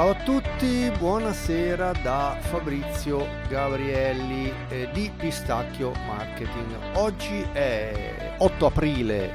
Ciao 0.00 0.12
a 0.12 0.14
tutti, 0.14 0.90
buonasera 0.96 1.92
da 2.02 2.34
Fabrizio 2.40 3.26
Gabrielli 3.50 4.50
eh, 4.70 4.88
di 4.94 5.12
Pistacchio 5.14 5.92
Marketing. 6.06 6.74
Oggi 6.94 7.46
è 7.52 8.34
8 8.38 8.64
aprile 8.64 9.30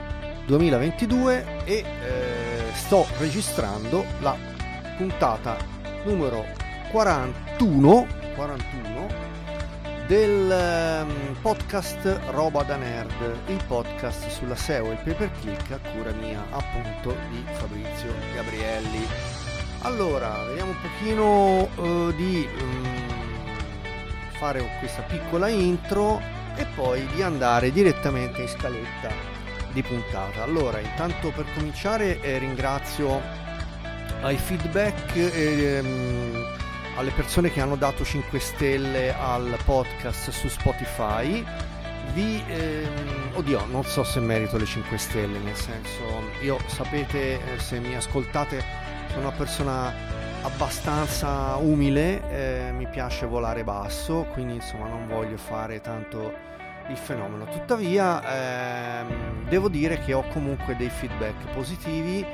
2022 0.47 1.65
e 1.65 1.73
eh, 1.75 1.85
sto 2.73 3.05
registrando 3.19 4.05
la 4.21 4.35
puntata 4.97 5.55
numero 6.03 6.43
41, 6.89 8.07
41 8.33 9.07
del 10.07 11.05
um, 11.07 11.35
podcast 11.41 12.21
Roba 12.31 12.63
da 12.63 12.75
Nerd, 12.77 13.37
il 13.49 13.63
podcast 13.67 14.29
sulla 14.29 14.55
SEO 14.55 14.89
e 14.89 14.91
il 14.93 14.99
pay 15.03 15.13
per 15.13 15.31
click 15.41 15.71
a 15.73 15.89
cura 15.91 16.11
mia 16.13 16.43
appunto 16.49 17.15
di 17.29 17.43
Fabrizio 17.53 18.11
Gabrielli. 18.33 19.34
Allora, 19.85 20.43
vediamo 20.47 20.71
un 20.71 20.77
pochino 20.81 21.69
uh, 21.75 22.11
di 22.13 22.49
um, 22.59 22.83
fare 24.31 24.67
questa 24.79 25.03
piccola 25.03 25.47
intro 25.47 26.19
e 26.55 26.65
poi 26.73 27.05
di 27.13 27.21
andare 27.21 27.71
direttamente 27.71 28.41
in 28.41 28.47
scaletta 28.47 29.11
di 29.71 29.83
puntata. 29.83 30.41
Allora, 30.41 30.79
intanto 30.79 31.29
per 31.29 31.45
cominciare 31.53 32.19
eh, 32.21 32.39
ringrazio 32.39 33.21
ai 34.21 34.37
feedback 34.37 35.15
e 35.15 35.79
um, 35.83 36.43
alle 36.95 37.11
persone 37.11 37.51
che 37.51 37.61
hanno 37.61 37.75
dato 37.75 38.03
5 38.03 38.39
stelle 38.39 39.13
al 39.13 39.55
podcast 39.65 40.31
su 40.31 40.47
Spotify. 40.47 41.45
Vi, 42.13 42.43
ehm, 42.47 43.33
oddio, 43.33 43.65
non 43.65 43.83
so 43.83 44.03
se 44.03 44.19
merito 44.19 44.57
le 44.57 44.65
5 44.65 44.97
stelle, 44.97 45.37
nel 45.37 45.55
senso, 45.55 46.01
io 46.41 46.57
sapete, 46.65 47.33
eh, 47.33 47.59
se 47.59 47.79
mi 47.79 47.95
ascoltate 47.95 48.84
sono 49.15 49.27
una 49.27 49.37
persona 49.37 49.93
abbastanza 50.41 51.55
umile, 51.55 52.21
eh, 52.29 52.71
mi 52.73 52.85
piace 52.85 53.25
volare 53.25 53.63
basso, 53.63 54.27
quindi 54.33 54.55
insomma 54.55 54.87
non 54.87 55.07
voglio 55.07 55.37
fare 55.37 55.79
tanto 55.79 56.33
il 56.89 56.97
fenomeno. 56.97 57.45
Tuttavia 57.45 58.99
ehm, 58.99 59.47
devo 59.47 59.69
dire 59.69 59.99
che 59.99 60.13
ho 60.13 60.23
comunque 60.33 60.75
dei 60.75 60.89
feedback 60.89 61.53
positivi. 61.53 62.25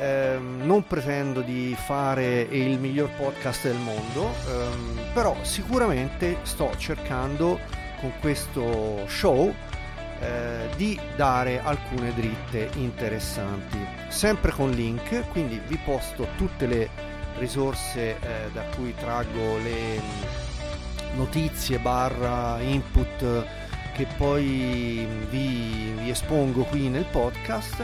Ehm, 0.00 0.60
non 0.64 0.84
pretendo 0.84 1.40
di 1.40 1.74
fare 1.76 2.42
il 2.42 2.78
miglior 2.78 3.08
podcast 3.16 3.62
del 3.64 3.78
mondo, 3.78 4.30
ehm, 4.46 4.98
però 5.14 5.34
sicuramente 5.42 6.36
sto 6.42 6.70
cercando 6.76 7.58
con 8.00 8.12
questo 8.20 9.06
show 9.08 9.52
eh, 10.20 10.68
di 10.76 10.98
dare 11.16 11.60
alcune 11.60 12.12
dritte 12.14 12.70
interessanti. 12.74 13.78
Sempre 14.08 14.52
con 14.52 14.70
link 14.70 15.28
quindi 15.30 15.60
vi 15.66 15.78
posto 15.84 16.28
tutte 16.36 16.66
le 16.66 16.88
risorse 17.38 18.18
eh, 18.18 18.50
da 18.52 18.62
cui 18.74 18.94
traggo 18.94 19.58
le 19.58 20.00
notizie 21.14 21.78
barra 21.78 22.58
input 22.60 23.44
che 23.94 24.06
poi 24.16 25.06
vi, 25.28 25.92
vi 25.98 26.10
espongo 26.10 26.62
qui 26.64 26.88
nel 26.88 27.04
podcast. 27.04 27.82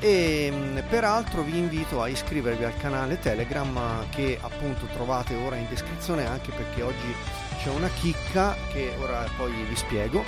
E 0.00 0.52
peraltro 0.88 1.42
vi 1.42 1.58
invito 1.58 2.02
a 2.02 2.08
iscrivervi 2.08 2.64
al 2.64 2.76
canale 2.76 3.20
Telegram 3.20 4.08
che 4.10 4.36
appunto 4.40 4.86
trovate 4.86 5.34
ora 5.36 5.54
in 5.54 5.68
descrizione 5.68 6.26
anche 6.26 6.50
perché 6.50 6.82
oggi 6.82 7.14
c'è 7.62 7.68
una 7.68 7.88
chicca 7.88 8.56
che 8.72 8.96
ora 8.98 9.24
poi 9.36 9.52
vi 9.52 9.76
spiego 9.76 10.24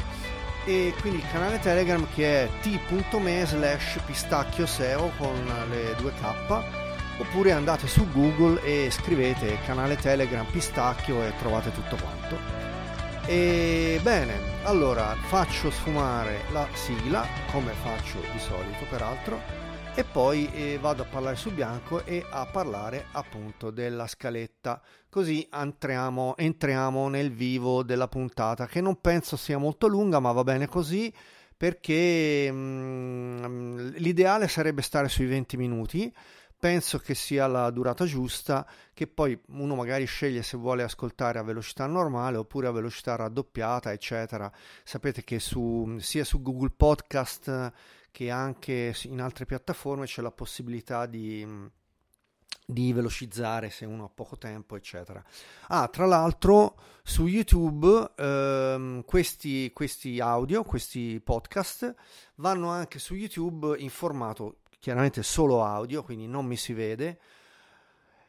e 0.65 0.95
quindi 1.01 1.19
il 1.19 1.31
canale 1.31 1.59
Telegram 1.59 2.07
che 2.15 2.45
è 2.45 2.49
t.me 2.61 3.45
slash 3.47 3.99
pistacchio 4.05 4.67
SEO 4.67 5.13
con 5.17 5.35
le 5.71 5.95
due 5.99 6.13
K 6.13 6.83
oppure 7.19 7.53
andate 7.53 7.87
su 7.87 8.11
Google 8.11 8.63
e 8.63 8.91
scrivete 8.91 9.59
canale 9.65 9.97
Telegram 9.97 10.45
pistacchio 10.47 11.23
e 11.23 11.33
trovate 11.39 11.73
tutto 11.73 11.97
quanto. 11.97 12.39
E 13.27 13.99
bene, 14.03 14.39
allora 14.65 15.17
faccio 15.29 15.71
sfumare 15.71 16.43
la 16.53 16.67
sigla 16.73 17.27
come 17.51 17.73
faccio 17.73 18.19
di 18.33 18.39
solito 18.39 18.85
peraltro 18.89 19.64
e 19.97 20.03
poi 20.03 20.51
eh, 20.53 20.79
vado 20.81 21.03
a 21.03 21.07
parlare 21.07 21.37
su 21.37 21.53
bianco 21.53 22.05
e 22.05 22.27
a 22.29 22.47
parlare 22.47 23.07
appunto 23.13 23.71
della 23.71 24.09
scaletta. 24.09 24.83
Così 25.09 25.49
entriamo, 25.53 26.37
entriamo 26.37 27.09
nel 27.09 27.31
vivo 27.31 27.85
della 27.85 28.09
puntata 28.09 28.67
che 28.67 28.81
non 28.81 29.01
penso 29.01 29.37
sia 29.37 29.57
molto 29.57 29.87
lunga 29.87 30.19
ma 30.19 30.33
va 30.33 30.43
bene 30.43 30.67
così 30.67 31.15
perché 31.57 32.51
mh, 32.51 32.57
mm, 33.47 33.89
l'ideale 33.99 34.49
sarebbe 34.49 34.83
stare 34.83 35.09
sui 35.09 35.27
20 35.27 35.57
minuti. 35.57 36.13
Penso 36.59 36.99
che 36.99 37.15
sia 37.15 37.47
la 37.47 37.71
durata 37.71 38.05
giusta 38.05 38.67
che 38.93 39.07
poi 39.07 39.39
uno 39.49 39.77
magari 39.77 40.07
sceglie 40.07 40.43
se 40.43 40.57
vuole 40.57 40.83
ascoltare 40.83 41.39
a 41.39 41.43
velocità 41.43 41.87
normale 41.87 42.39
oppure 42.39 42.67
a 42.67 42.73
velocità 42.73 43.15
raddoppiata 43.15 43.93
eccetera. 43.93 44.51
Sapete 44.83 45.23
che 45.23 45.39
su, 45.39 45.99
sia 46.01 46.25
su 46.25 46.43
Google 46.43 46.73
Podcast 46.77 47.73
che 48.15 48.31
anche 48.31 48.95
in 49.07 49.21
altre 49.21 49.45
piattaforme 49.45 50.07
c'è 50.07 50.23
la 50.23 50.31
possibilità 50.31 51.05
di, 51.05 51.45
di 52.65 52.93
velocizzare 52.93 53.71
se 53.71 53.87
uno 53.87 54.05
ha 54.05 54.09
poco 54.09 54.39
tempo, 54.39 54.77
eccetera. 54.77 55.21
Ah, 55.67 55.89
tra 55.89 56.07
l'altro 56.07 56.77
su 57.03 57.27
YouTube 57.27 58.13
ehm, 58.17 59.03
questi, 59.05 59.73
questi 59.73 60.21
audio, 60.21 60.63
questi 60.63 61.21
podcast 61.25 61.93
vanno 62.37 62.69
anche 62.69 63.01
su 63.01 63.17
YouTube 63.17 63.77
in 63.79 63.91
formato 63.91 64.59
chiaramente 64.79 65.25
solo 65.25 65.65
audio, 65.65 66.05
quindi 66.05 66.29
non 66.29 66.47
mi 66.47 66.57
si 66.57 66.73
vede. 66.73 67.19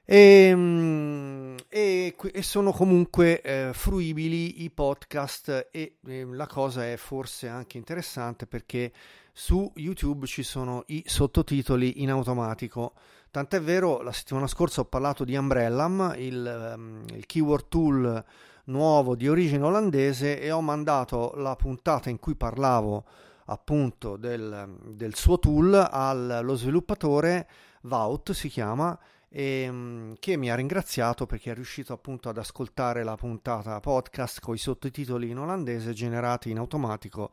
E, 0.03 0.47
ehm, 0.49 1.57
e, 1.69 2.15
e 2.33 2.41
sono 2.41 2.71
comunque 2.71 3.39
eh, 3.39 3.69
fruibili 3.71 4.63
i 4.63 4.71
podcast 4.71 5.69
e 5.71 5.97
eh, 6.07 6.25
la 6.25 6.47
cosa 6.47 6.89
è 6.91 6.97
forse 6.97 7.47
anche 7.47 7.77
interessante 7.77 8.47
perché 8.47 8.91
su 9.37 9.69
YouTube 9.75 10.25
ci 10.27 10.43
sono 10.43 10.83
i 10.87 11.03
sottotitoli 11.05 12.01
in 12.01 12.09
automatico. 12.09 12.93
Tant'è 13.29 13.59
vero, 13.59 14.01
la 14.01 14.13
settimana 14.13 14.47
scorsa 14.47 14.79
ho 14.79 14.85
parlato 14.85 15.25
di 15.25 15.35
Umbrellam, 15.35 16.13
il, 16.15 16.73
um, 16.77 17.03
il 17.13 17.25
keyword 17.25 17.67
tool 17.67 18.25
nuovo 18.65 19.13
di 19.13 19.27
origine 19.27 19.65
olandese 19.65 20.39
e 20.39 20.51
ho 20.51 20.61
mandato 20.61 21.33
la 21.35 21.53
puntata 21.57 22.09
in 22.09 22.17
cui 22.17 22.35
parlavo 22.35 23.03
appunto 23.47 24.15
del, 24.15 24.77
del 24.85 25.15
suo 25.15 25.37
tool 25.37 25.73
allo 25.73 26.55
sviluppatore 26.55 27.47
Vaut 27.81 28.31
si 28.31 28.47
chiama 28.47 28.97
e, 29.27 29.67
um, 29.67 30.13
che 30.17 30.37
mi 30.37 30.49
ha 30.49 30.55
ringraziato 30.55 31.25
perché 31.25 31.51
è 31.51 31.55
riuscito 31.55 31.91
appunto 31.91 32.29
ad 32.29 32.37
ascoltare 32.37 33.03
la 33.03 33.17
puntata 33.17 33.81
podcast 33.81 34.39
con 34.39 34.55
i 34.55 34.59
sottotitoli 34.59 35.29
in 35.29 35.39
olandese 35.39 35.91
generati 35.91 36.51
in 36.51 36.57
automatico 36.57 37.31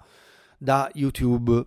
da 0.58 0.90
YouTube. 0.94 1.64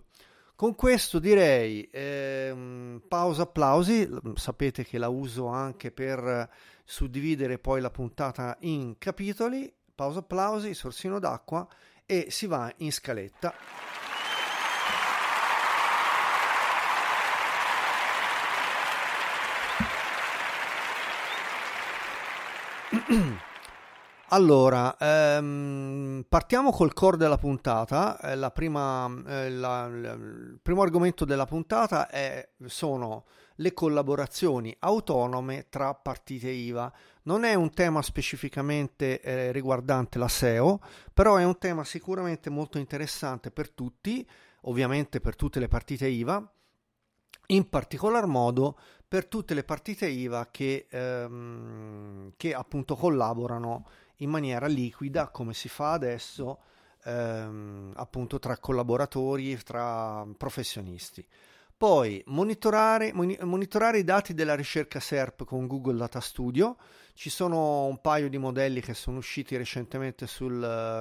Con 0.56 0.74
questo 0.74 1.18
direi 1.18 1.86
ehm, 1.92 3.02
pausa 3.06 3.42
applausi, 3.42 4.08
sapete 4.36 4.86
che 4.86 4.96
la 4.96 5.08
uso 5.10 5.48
anche 5.48 5.90
per 5.90 6.48
suddividere 6.82 7.58
poi 7.58 7.82
la 7.82 7.90
puntata 7.90 8.56
in 8.60 8.96
capitoli, 8.96 9.70
pausa 9.94 10.20
applausi, 10.20 10.72
sorsino 10.72 11.18
d'acqua 11.18 11.68
e 12.06 12.28
si 12.30 12.46
va 12.46 12.72
in 12.78 12.90
scaletta. 12.90 13.52
Allora, 24.36 24.94
ehm, 24.98 26.26
partiamo 26.28 26.70
col 26.70 26.92
core 26.92 27.16
della 27.16 27.38
puntata. 27.38 28.20
Eh, 28.20 28.50
prima, 28.50 29.10
eh, 29.26 29.48
la, 29.48 29.88
la, 29.88 30.12
il 30.12 30.58
primo 30.60 30.82
argomento 30.82 31.24
della 31.24 31.46
puntata 31.46 32.06
è, 32.06 32.46
sono 32.66 33.24
le 33.54 33.72
collaborazioni 33.72 34.76
autonome 34.80 35.68
tra 35.70 35.94
partite 35.94 36.50
IVA. 36.50 36.92
Non 37.22 37.44
è 37.44 37.54
un 37.54 37.70
tema 37.70 38.02
specificamente 38.02 39.22
eh, 39.22 39.52
riguardante 39.52 40.18
la 40.18 40.28
SEO, 40.28 40.80
però 41.14 41.36
è 41.36 41.44
un 41.44 41.56
tema 41.56 41.82
sicuramente 41.82 42.50
molto 42.50 42.76
interessante 42.76 43.50
per 43.50 43.70
tutti, 43.70 44.28
ovviamente 44.64 45.18
per 45.18 45.34
tutte 45.34 45.60
le 45.60 45.68
partite 45.68 46.08
IVA, 46.08 46.46
in 47.46 47.70
particolar 47.70 48.26
modo 48.26 48.76
per 49.08 49.28
tutte 49.28 49.54
le 49.54 49.64
partite 49.64 50.06
IVA 50.08 50.48
che, 50.50 50.88
ehm, 50.90 52.32
che 52.36 52.52
appunto 52.52 52.96
collaborano 52.96 53.86
in 54.16 54.30
maniera 54.30 54.66
liquida 54.66 55.28
come 55.28 55.54
si 55.54 55.68
fa 55.68 55.92
adesso 55.92 56.60
ehm, 57.04 57.92
appunto 57.94 58.38
tra 58.38 58.58
collaboratori, 58.58 59.56
tra 59.62 60.26
professionisti. 60.36 61.26
Poi 61.76 62.22
monitorare, 62.28 63.12
monitorare, 63.12 63.98
i 63.98 64.04
dati 64.04 64.32
della 64.32 64.54
ricerca 64.54 64.98
SERP 64.98 65.44
con 65.44 65.66
Google 65.66 65.98
Data 65.98 66.20
Studio. 66.20 66.76
Ci 67.12 67.28
sono 67.28 67.84
un 67.84 68.00
paio 68.00 68.30
di 68.30 68.38
modelli 68.38 68.80
che 68.80 68.94
sono 68.94 69.18
usciti 69.18 69.56
recentemente 69.58 70.26
sul, 70.26 70.54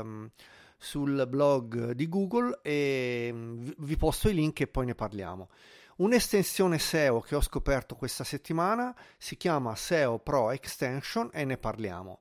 um, 0.04 0.30
sul 0.78 1.26
blog 1.30 1.92
di 1.92 2.10
Google 2.10 2.60
e 2.62 3.30
mm, 3.32 3.70
vi 3.78 3.96
posto 3.96 4.28
i 4.28 4.34
link 4.34 4.60
e 4.60 4.68
poi 4.68 4.86
ne 4.86 4.96
parliamo. 4.96 5.50
Un'estensione 5.98 6.78
SEO 6.78 7.22
che 7.22 7.36
ho 7.36 7.42
scoperto 7.42 7.96
questa 7.96 8.26
settimana 8.26 8.94
si 9.18 9.38
chiama 9.38 9.78
SEO 9.78 10.20
Pro 10.20 10.52
Extension 10.52 11.30
e 11.32 11.46
ne 11.46 11.58
parliamo. 11.58 12.20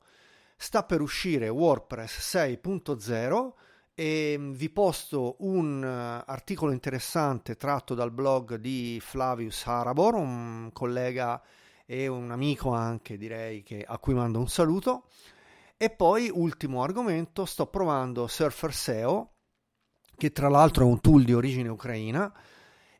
Sta 0.56 0.84
per 0.84 1.00
uscire 1.00 1.48
WordPress 1.48 2.36
6.0 2.36 3.52
e 3.94 4.34
mm, 4.38 4.52
vi 4.52 4.70
posto 4.70 5.36
un 5.40 5.82
uh, 5.82 6.30
articolo 6.30 6.72
interessante 6.72 7.56
tratto 7.56 7.94
dal 7.94 8.10
blog 8.10 8.56
di 8.56 8.98
Flavius 9.00 9.66
Arabor, 9.66 10.14
un 10.14 10.70
collega 10.72 11.40
e 11.86 12.06
un 12.06 12.30
amico 12.30 12.70
anche 12.72 13.16
direi 13.16 13.62
che, 13.62 13.84
a 13.86 13.98
cui 13.98 14.14
mando 14.14 14.38
un 14.38 14.48
saluto. 14.48 15.08
E 15.76 15.90
poi 15.90 16.30
ultimo 16.32 16.82
argomento, 16.82 17.44
sto 17.44 17.66
provando 17.66 18.26
Surfer 18.26 18.72
SEO, 18.72 19.34
che 20.16 20.32
tra 20.32 20.48
l'altro 20.48 20.84
è 20.84 20.86
un 20.86 21.00
tool 21.00 21.24
di 21.24 21.34
origine 21.34 21.68
ucraina 21.68 22.32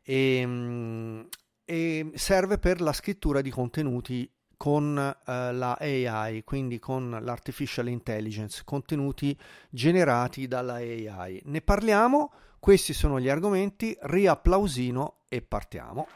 e, 0.03 0.35
ehm, 0.37 1.27
e 1.63 2.11
serve 2.15 2.59
per 2.59 2.81
la 2.81 2.93
scrittura 2.93 3.41
di 3.41 3.49
contenuti 3.49 4.31
con 4.57 4.95
uh, 4.97 5.29
la 5.31 5.77
AI, 5.79 6.43
quindi 6.43 6.79
con 6.79 7.17
l'artificial 7.21 7.87
intelligence, 7.87 8.61
contenuti 8.65 9.37
generati 9.69 10.47
dalla 10.47 10.75
AI. 10.75 11.41
Ne 11.45 11.61
parliamo, 11.61 12.31
questi 12.59 12.93
sono 12.93 13.19
gli 13.19 13.29
argomenti, 13.29 13.97
riapplausino 13.99 15.17
e 15.29 15.41
partiamo. 15.41 16.07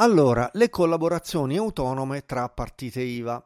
Allora, 0.00 0.48
le 0.52 0.70
collaborazioni 0.70 1.56
autonome 1.56 2.24
tra 2.24 2.48
partite 2.48 3.00
IVA. 3.00 3.44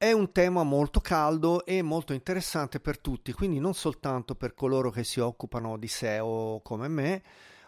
È 0.00 0.12
un 0.12 0.30
tema 0.30 0.62
molto 0.62 1.00
caldo 1.00 1.66
e 1.66 1.82
molto 1.82 2.12
interessante 2.12 2.78
per 2.78 3.00
tutti, 3.00 3.32
quindi 3.32 3.58
non 3.58 3.74
soltanto 3.74 4.36
per 4.36 4.54
coloro 4.54 4.90
che 4.90 5.02
si 5.02 5.18
occupano 5.18 5.76
di 5.76 5.88
SEO 5.88 6.60
come 6.62 6.86
me, 6.86 7.22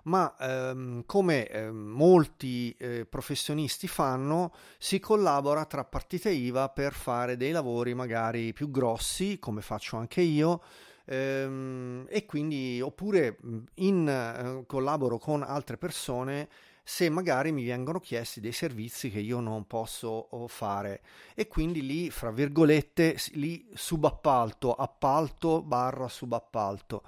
ma 0.04 0.36
ehm, 0.38 1.02
come 1.06 1.48
eh, 1.48 1.72
molti 1.72 2.72
eh, 2.78 3.04
professionisti 3.04 3.88
fanno, 3.88 4.52
si 4.78 5.00
collabora 5.00 5.64
tra 5.64 5.82
partite 5.82 6.30
IVA 6.30 6.68
per 6.68 6.92
fare 6.92 7.36
dei 7.36 7.50
lavori 7.50 7.94
magari 7.94 8.52
più 8.52 8.70
grossi, 8.70 9.40
come 9.40 9.60
faccio 9.60 9.96
anche 9.96 10.20
io, 10.20 10.62
ehm, 11.06 12.06
e 12.08 12.26
quindi 12.26 12.80
oppure 12.80 13.38
in, 13.74 14.06
eh, 14.08 14.66
collaboro 14.66 15.18
con 15.18 15.42
altre 15.42 15.76
persone 15.76 16.48
se 16.90 17.08
magari 17.08 17.52
mi 17.52 17.64
vengono 17.64 18.00
chiesti 18.00 18.40
dei 18.40 18.50
servizi 18.50 19.10
che 19.12 19.20
io 19.20 19.38
non 19.38 19.64
posso 19.68 20.28
fare. 20.48 21.02
E 21.36 21.46
quindi 21.46 21.86
lì 21.86 22.10
fra 22.10 22.32
virgolette 22.32 23.16
lì 23.34 23.64
subappalto 23.72 24.74
appalto 24.74 25.62
barra 25.62 26.08
subappalto. 26.08 27.04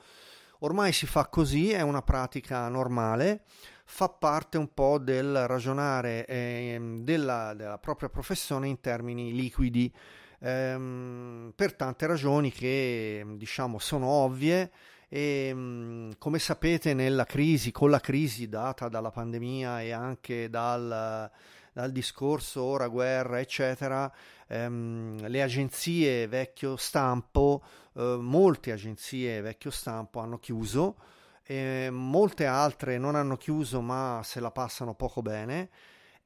Ormai 0.61 0.93
si 0.93 1.07
fa 1.07 1.27
così 1.27 1.73
è 1.73 1.81
una 1.81 2.01
pratica 2.01 2.69
normale 2.69 3.43
fa 3.85 4.09
parte 4.09 4.57
un 4.57 4.73
po' 4.73 4.99
del 4.99 5.49
ragionare 5.49 6.27
eh, 6.27 6.99
della, 7.01 7.53
della, 7.53 7.79
propria 7.79 8.09
professione 8.09 8.69
in 8.69 8.81
termini 8.81 9.33
liquidi. 9.33 9.93
Ehm, 10.39 11.53
per 11.57 11.75
tante 11.75 12.07
ragioni 12.07 12.53
che 12.53 13.27
diciamo 13.35 13.81
sono 13.81 14.07
ovvie 14.07 14.71
e 15.13 15.49
ehm, 15.49 16.15
come 16.17 16.39
sapete 16.39 16.95
nella 16.95 17.27
crisi, 17.27 17.71
con 17.71 17.91
la 17.91 18.01
crisi 18.01 18.49
data 18.49 18.89
dalla 18.89 19.11
pandemia 19.11 19.83
e 19.83 19.91
anche 19.91 20.49
dal, 20.49 21.31
dal 21.71 21.93
discorso 21.93 22.63
ora 22.63 22.89
guerra 22.89 23.39
eccetera, 23.39 24.11
ehm, 24.49 25.29
le 25.29 25.43
agenzie 25.43 26.27
vecchio 26.29 26.77
stampo, 26.77 27.63
eh, 27.95 28.17
molte 28.19 28.73
agenzie 28.73 29.43
vecchio 29.43 29.71
stampo 29.71 30.19
hanno 30.21 30.39
chiuso, 30.39 30.97
e 31.43 31.91
molte 31.91 32.47
altre 32.47 32.97
non 32.97 33.15
hanno 33.15 33.37
chiuso 33.37 33.83
ma 33.83 34.23
se 34.25 34.41
la 34.41 34.51
passano 34.51 34.95
poco 34.95 35.21
bene 35.21 35.69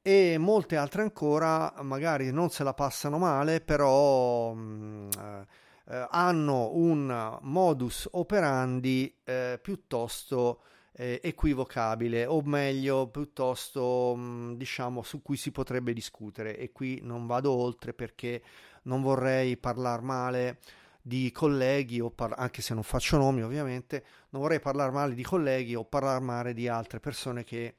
e 0.01 0.37
molte 0.37 0.77
altre 0.77 1.01
ancora 1.01 1.73
magari 1.81 2.31
non 2.31 2.49
se 2.51 2.63
la 2.63 2.73
passano 2.73 3.17
male 3.17 3.59
però 3.59 4.53
mh, 4.53 4.59
mm, 4.61 5.41
eh, 5.89 6.07
hanno 6.09 6.71
un 6.73 7.37
modus 7.41 8.07
operandi 8.11 9.13
eh, 9.23 9.59
piuttosto 9.61 10.61
eh, 10.91 11.19
equivocabile 11.23 12.25
o 12.25 12.41
meglio 12.41 13.07
piuttosto 13.07 14.13
mm, 14.17 14.53
diciamo 14.53 15.03
su 15.03 15.21
cui 15.21 15.37
si 15.37 15.51
potrebbe 15.51 15.93
discutere. 15.93 16.57
E 16.57 16.71
qui 16.71 16.99
non 17.03 17.25
vado 17.27 17.51
oltre 17.51 17.93
perché 17.93 18.41
non 18.83 19.01
vorrei 19.01 19.57
parlare 19.57 20.01
male 20.01 20.59
di 21.01 21.31
colleghi 21.31 22.01
o 22.01 22.09
par- 22.09 22.35
anche 22.37 22.61
se 22.61 22.73
non 22.73 22.83
faccio 22.83 23.15
nomi 23.15 23.41
ovviamente 23.41 24.03
non 24.31 24.41
vorrei 24.41 24.59
parlare 24.59 24.91
male 24.91 25.13
di 25.13 25.23
colleghi 25.23 25.73
o 25.73 25.85
parlare 25.85 26.19
male 26.19 26.53
di 26.53 26.67
altre 26.67 26.99
persone 26.99 27.45
che 27.45 27.75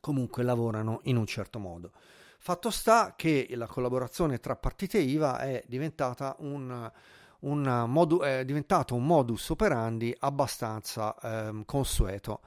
comunque 0.00 0.42
lavorano 0.42 0.98
in 1.04 1.16
un 1.16 1.26
certo 1.26 1.60
modo 1.60 1.92
Fatto 2.46 2.68
sta 2.68 3.14
che 3.16 3.48
la 3.52 3.66
collaborazione 3.66 4.38
tra 4.38 4.54
partite 4.54 4.98
IVA 4.98 5.38
è 5.38 5.64
diventata 5.66 6.36
un, 6.40 6.92
un, 7.38 7.84
modu, 7.88 8.20
è 8.20 8.44
diventato 8.44 8.94
un 8.94 9.06
modus 9.06 9.48
operandi 9.48 10.14
abbastanza 10.18 11.16
eh, 11.20 11.62
consueto. 11.64 12.42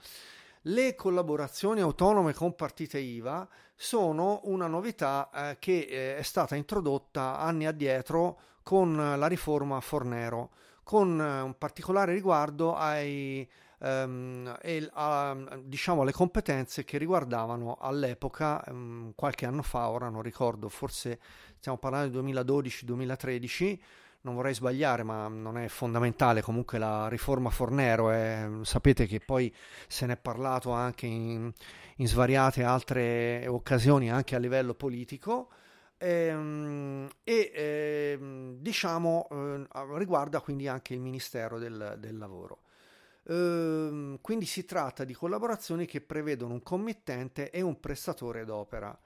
Le 0.66 0.94
collaborazioni 0.94 1.82
autonome 1.82 2.36
con 2.36 2.54
partite 2.54 3.00
IVA 3.00 3.50
sono 3.74 4.42
una 4.44 4.68
novità 4.68 5.32
eh, 5.34 5.58
che 5.58 5.88
eh, 5.90 6.18
è 6.18 6.22
stata 6.22 6.56
introdotta 6.56 7.40
anni 7.40 7.66
addietro 7.66 8.40
con 8.62 8.96
la 8.96 9.26
riforma 9.26 9.80
Fornero, 9.80 10.52
con 10.84 11.20
eh, 11.20 11.42
un 11.42 11.58
particolare 11.58 12.14
riguardo 12.14 12.76
ai 12.76 13.50
ehm, 13.80 14.58
e 14.62 14.90
a, 14.94 15.36
diciamo 15.64 16.02
alle 16.02 16.12
competenze 16.12 16.84
che 16.84 16.98
riguardavano 16.98 17.78
all'epoca, 17.80 18.64
ehm, 18.64 19.14
qualche 19.16 19.46
anno 19.46 19.62
fa, 19.62 19.90
ora 19.90 20.10
non 20.10 20.22
ricordo, 20.22 20.70
forse 20.70 21.20
stiamo 21.58 21.78
parlando 21.78 22.22
del 22.22 22.34
2012-2013, 22.34 23.80
non 24.22 24.36
vorrei 24.36 24.54
sbagliare, 24.54 25.04
ma 25.04 25.28
non 25.28 25.58
è 25.58 25.68
fondamentale. 25.68 26.42
Comunque 26.42 26.78
la 26.78 27.08
riforma 27.08 27.50
Fornero, 27.50 28.12
è, 28.12 28.48
sapete 28.64 29.06
che 29.06 29.20
poi 29.20 29.54
se 29.88 30.06
ne 30.06 30.14
è 30.14 30.18
parlato 30.18 30.72
anche 30.72 31.06
in, 31.06 31.52
in 31.98 32.08
svariate 32.08 32.64
altre 32.64 33.48
occasioni, 33.48 34.12
anche 34.12 34.36
a 34.36 34.40
livello 34.40 34.74
politico. 34.74 35.50
Ehm, 36.00 37.10
e 37.24 37.52
ehm, 37.56 38.58
diciamo 38.60 39.28
eh, 39.32 39.68
riguarda 39.98 40.42
quindi 40.42 40.68
anche 40.68 40.94
il 40.94 41.00
Ministero 41.00 41.58
del, 41.58 41.96
del 41.98 42.18
Lavoro. 42.18 42.60
Ehm, 43.30 44.20
quindi 44.22 44.46
si 44.46 44.66
tratta 44.66 45.04
di 45.04 45.14
collaborazioni 45.14 45.86
che 45.86 46.02
prevedono 46.02 46.54
un 46.54 46.64
committente 46.64 47.50
e 47.50 47.62
un 47.62 47.80
prestatore 47.80 48.46
d'opera. 48.46 48.98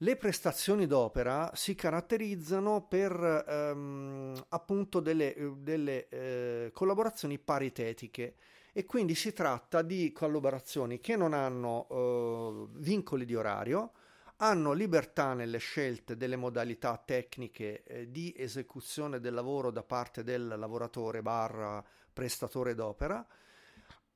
Le 0.00 0.16
prestazioni 0.16 0.86
d'opera 0.86 1.50
si 1.54 1.74
caratterizzano 1.74 2.86
per 2.86 3.44
ehm, 3.48 4.44
appunto 4.50 5.00
delle, 5.00 5.34
delle 5.58 6.08
eh, 6.08 6.70
collaborazioni 6.72 7.38
paritetiche 7.38 8.36
e 8.72 8.84
quindi 8.84 9.14
si 9.14 9.32
tratta 9.32 9.80
di 9.80 10.12
collaborazioni 10.12 11.00
che 11.00 11.16
non 11.16 11.32
hanno 11.32 11.86
eh, 11.90 12.78
vincoli 12.78 13.24
di 13.24 13.34
orario, 13.34 13.92
hanno 14.36 14.72
libertà 14.72 15.32
nelle 15.32 15.56
scelte 15.58 16.16
delle 16.18 16.36
modalità 16.36 17.02
tecniche 17.02 17.82
eh, 17.84 18.10
di 18.10 18.34
esecuzione 18.36 19.18
del 19.18 19.32
lavoro 19.32 19.70
da 19.70 19.82
parte 19.82 20.22
del 20.22 20.46
lavoratore 20.46 21.22
barra 21.22 21.82
prestatore 22.12 22.74
d'opera 22.74 23.26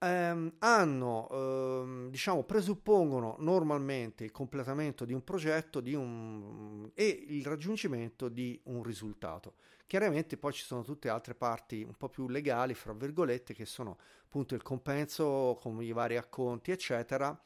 ehm, 0.01 0.55
hanno, 0.59 1.29
ehm, 1.31 2.11
diciamo, 2.11 2.43
presuppongono 2.45 3.37
normalmente 3.39 4.25
il 4.25 4.33
completamento 4.33 5.05
di 5.05 5.13
un 5.13 5.23
progetto 5.23 5.81
di 5.81 5.95
un, 5.95 6.91
e 6.95 7.25
il 7.29 7.45
raggiungimento 7.45 8.29
di 8.29 8.59
un 8.65 8.83
risultato. 8.83 9.55
Chiaramente 9.87 10.37
poi 10.37 10.53
ci 10.53 10.65
sono 10.65 10.83
tutte 10.83 11.09
altre 11.09 11.35
parti 11.35 11.83
un 11.83 11.95
po' 11.95 12.09
più 12.09 12.29
legali, 12.29 12.75
fra 12.75 12.93
virgolette, 12.93 13.55
che 13.55 13.67
sono 13.67 13.99
appunto 14.25 14.55
il 14.55 14.63
compenso 14.63 15.59
con 15.61 15.83
i 15.83 15.93
vari 15.93 16.17
acconti, 16.17 16.71
eccetera. 16.71 17.39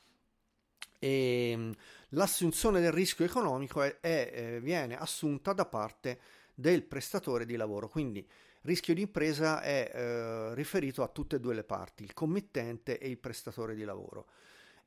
E 0.98 1.50
ehm, 1.50 1.72
l'assunzione 2.10 2.80
del 2.80 2.92
rischio 2.92 3.24
economico 3.24 3.82
è, 3.82 3.98
è, 4.00 4.30
eh, 4.32 4.60
viene 4.60 4.96
assunta 4.96 5.52
da 5.52 5.66
parte 5.66 6.20
del 6.54 6.84
prestatore 6.84 7.44
di 7.46 7.56
lavoro, 7.56 7.88
quindi 7.88 8.26
rischio 8.64 8.94
di 8.94 9.02
impresa 9.02 9.60
è 9.60 9.90
eh, 9.92 10.54
riferito 10.54 11.02
a 11.02 11.08
tutte 11.08 11.36
e 11.36 11.40
due 11.40 11.54
le 11.54 11.64
parti, 11.64 12.02
il 12.02 12.14
committente 12.14 12.98
e 12.98 13.08
il 13.08 13.18
prestatore 13.18 13.74
di 13.74 13.84
lavoro. 13.84 14.26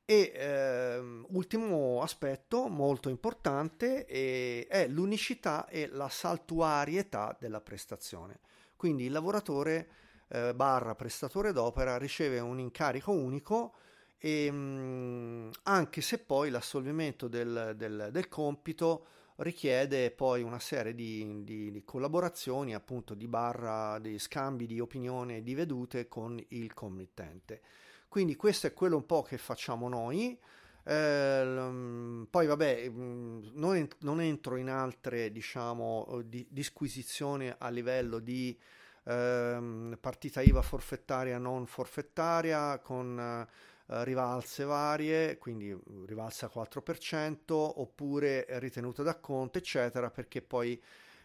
E 0.04 0.32
ehm, 0.34 1.26
ultimo 1.30 2.00
aspetto 2.00 2.68
molto 2.68 3.08
importante 3.08 4.06
è, 4.06 4.66
è 4.66 4.88
l'unicità 4.88 5.66
e 5.68 5.86
la 5.86 6.08
saltuarietà 6.08 7.36
della 7.38 7.60
prestazione. 7.60 8.40
Quindi 8.74 9.04
il 9.04 9.12
lavoratore 9.12 9.88
eh, 10.28 10.54
barra 10.54 10.94
prestatore 10.94 11.52
d'opera 11.52 11.98
riceve 11.98 12.40
un 12.40 12.58
incarico 12.58 13.12
unico 13.12 13.74
e, 14.18 14.50
mh, 14.50 14.56
mm, 14.56 15.50
anche 15.64 16.00
se 16.00 16.18
poi 16.18 16.50
l'assolvimento 16.50 17.28
del, 17.28 17.74
del, 17.76 18.08
del 18.10 18.28
compito 18.28 19.06
richiede 19.38 20.10
poi 20.10 20.42
una 20.42 20.58
serie 20.58 20.94
di, 20.94 21.42
di, 21.44 21.70
di, 21.70 21.84
collaborazioni, 21.84 22.74
appunto 22.74 23.14
di 23.14 23.28
barra, 23.28 23.98
di 23.98 24.18
scambi 24.18 24.66
di 24.66 24.80
opinione 24.80 25.38
e 25.38 25.42
di 25.42 25.54
vedute 25.54 26.08
con 26.08 26.42
il 26.48 26.74
committente. 26.74 27.60
Quindi 28.08 28.36
questo 28.36 28.66
è 28.66 28.72
quello 28.72 28.96
un 28.96 29.06
po' 29.06 29.22
che 29.22 29.38
facciamo 29.38 29.88
noi. 29.88 30.38
Eh, 30.82 32.26
poi 32.30 32.46
vabbè, 32.46 32.88
mm, 32.88 33.48
non, 33.54 33.88
non, 34.00 34.20
entro 34.20 34.56
in 34.56 34.70
altre 34.70 35.30
diciamo, 35.30 36.22
di, 36.24 36.46
disquisizioni 36.50 37.52
a 37.56 37.68
livello 37.68 38.18
di 38.18 38.58
eh, 39.04 39.96
partita 40.00 40.40
IVA 40.40 40.62
forfettaria 40.62 41.38
non 41.38 41.66
forfettaria 41.66 42.78
con 42.78 43.46
eh, 43.90 44.04
rivalse 44.04 44.64
varie, 44.64 45.38
quindi 45.38 45.72
mm, 45.74 46.04
rivalsa 46.04 46.50
4% 46.52 47.36
oppure 47.48 48.46
ritenuta 48.58 49.02
d'acconto, 49.02 49.58
eccetera, 49.58 50.10
perché 50.10 50.42
poi 50.42 50.80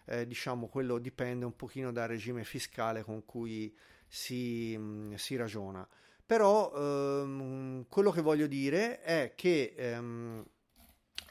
eh, 0.06 0.26
diciamo 0.28 0.68
quello 0.68 0.98
dipende 0.98 1.46
un 1.46 1.56
pochino 1.56 1.92
dal 1.92 2.08
regime 2.08 2.44
fiscale 2.44 3.04
con 3.04 3.26
cui 3.26 3.76
si, 4.08 4.76
mm, 4.78 5.14
si 5.16 5.36
ragiona. 5.36 5.88
Però 6.26 6.72
ehm, 6.74 7.86
quello 7.90 8.12
che 8.12 8.22
voglio 8.22 8.48
dire 8.48 9.02
è 9.02 9.34
che 9.36 9.74
ehm, 9.76 10.44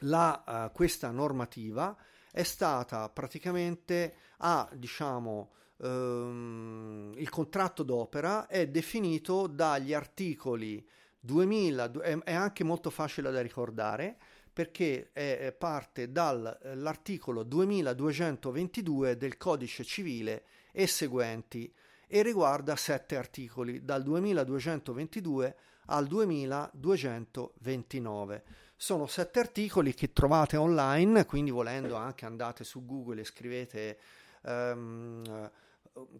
la, 0.01 0.43
uh, 0.45 0.71
questa 0.71 1.09
normativa 1.11 1.95
è 2.31 2.43
stata 2.43 3.09
praticamente 3.09 4.15
a 4.37 4.69
diciamo 4.73 5.51
ehm, 5.77 7.13
il 7.15 7.29
contratto 7.29 7.83
d'opera 7.83 8.47
è 8.47 8.67
definito 8.67 9.47
dagli 9.47 9.93
articoli 9.93 10.85
2000 11.25 11.91
è 12.23 12.33
anche 12.33 12.65
molto 12.65 12.89
facile 12.89 13.31
da 13.31 13.41
ricordare 13.41 14.17
perché 14.51 15.11
è 15.13 15.55
parte 15.57 16.11
dall'articolo 16.11 17.43
2222 17.43 19.15
del 19.15 19.37
codice 19.37 19.85
civile 19.85 20.43
e 20.73 20.85
seguenti 20.85 21.73
e 22.07 22.21
riguarda 22.21 22.75
sette 22.75 23.15
articoli 23.15 23.85
dal 23.85 24.03
2222 24.03 25.55
al 25.85 26.07
2229. 26.07 28.43
Sono 28.75 29.07
sette 29.07 29.39
articoli 29.39 29.93
che 29.93 30.11
trovate 30.11 30.57
online, 30.57 31.25
quindi 31.25 31.51
volendo 31.51 31.95
anche 31.95 32.25
andate 32.25 32.65
su 32.65 32.85
Google 32.85 33.21
e 33.21 33.25
scrivete 33.25 33.97
um, 34.41 35.49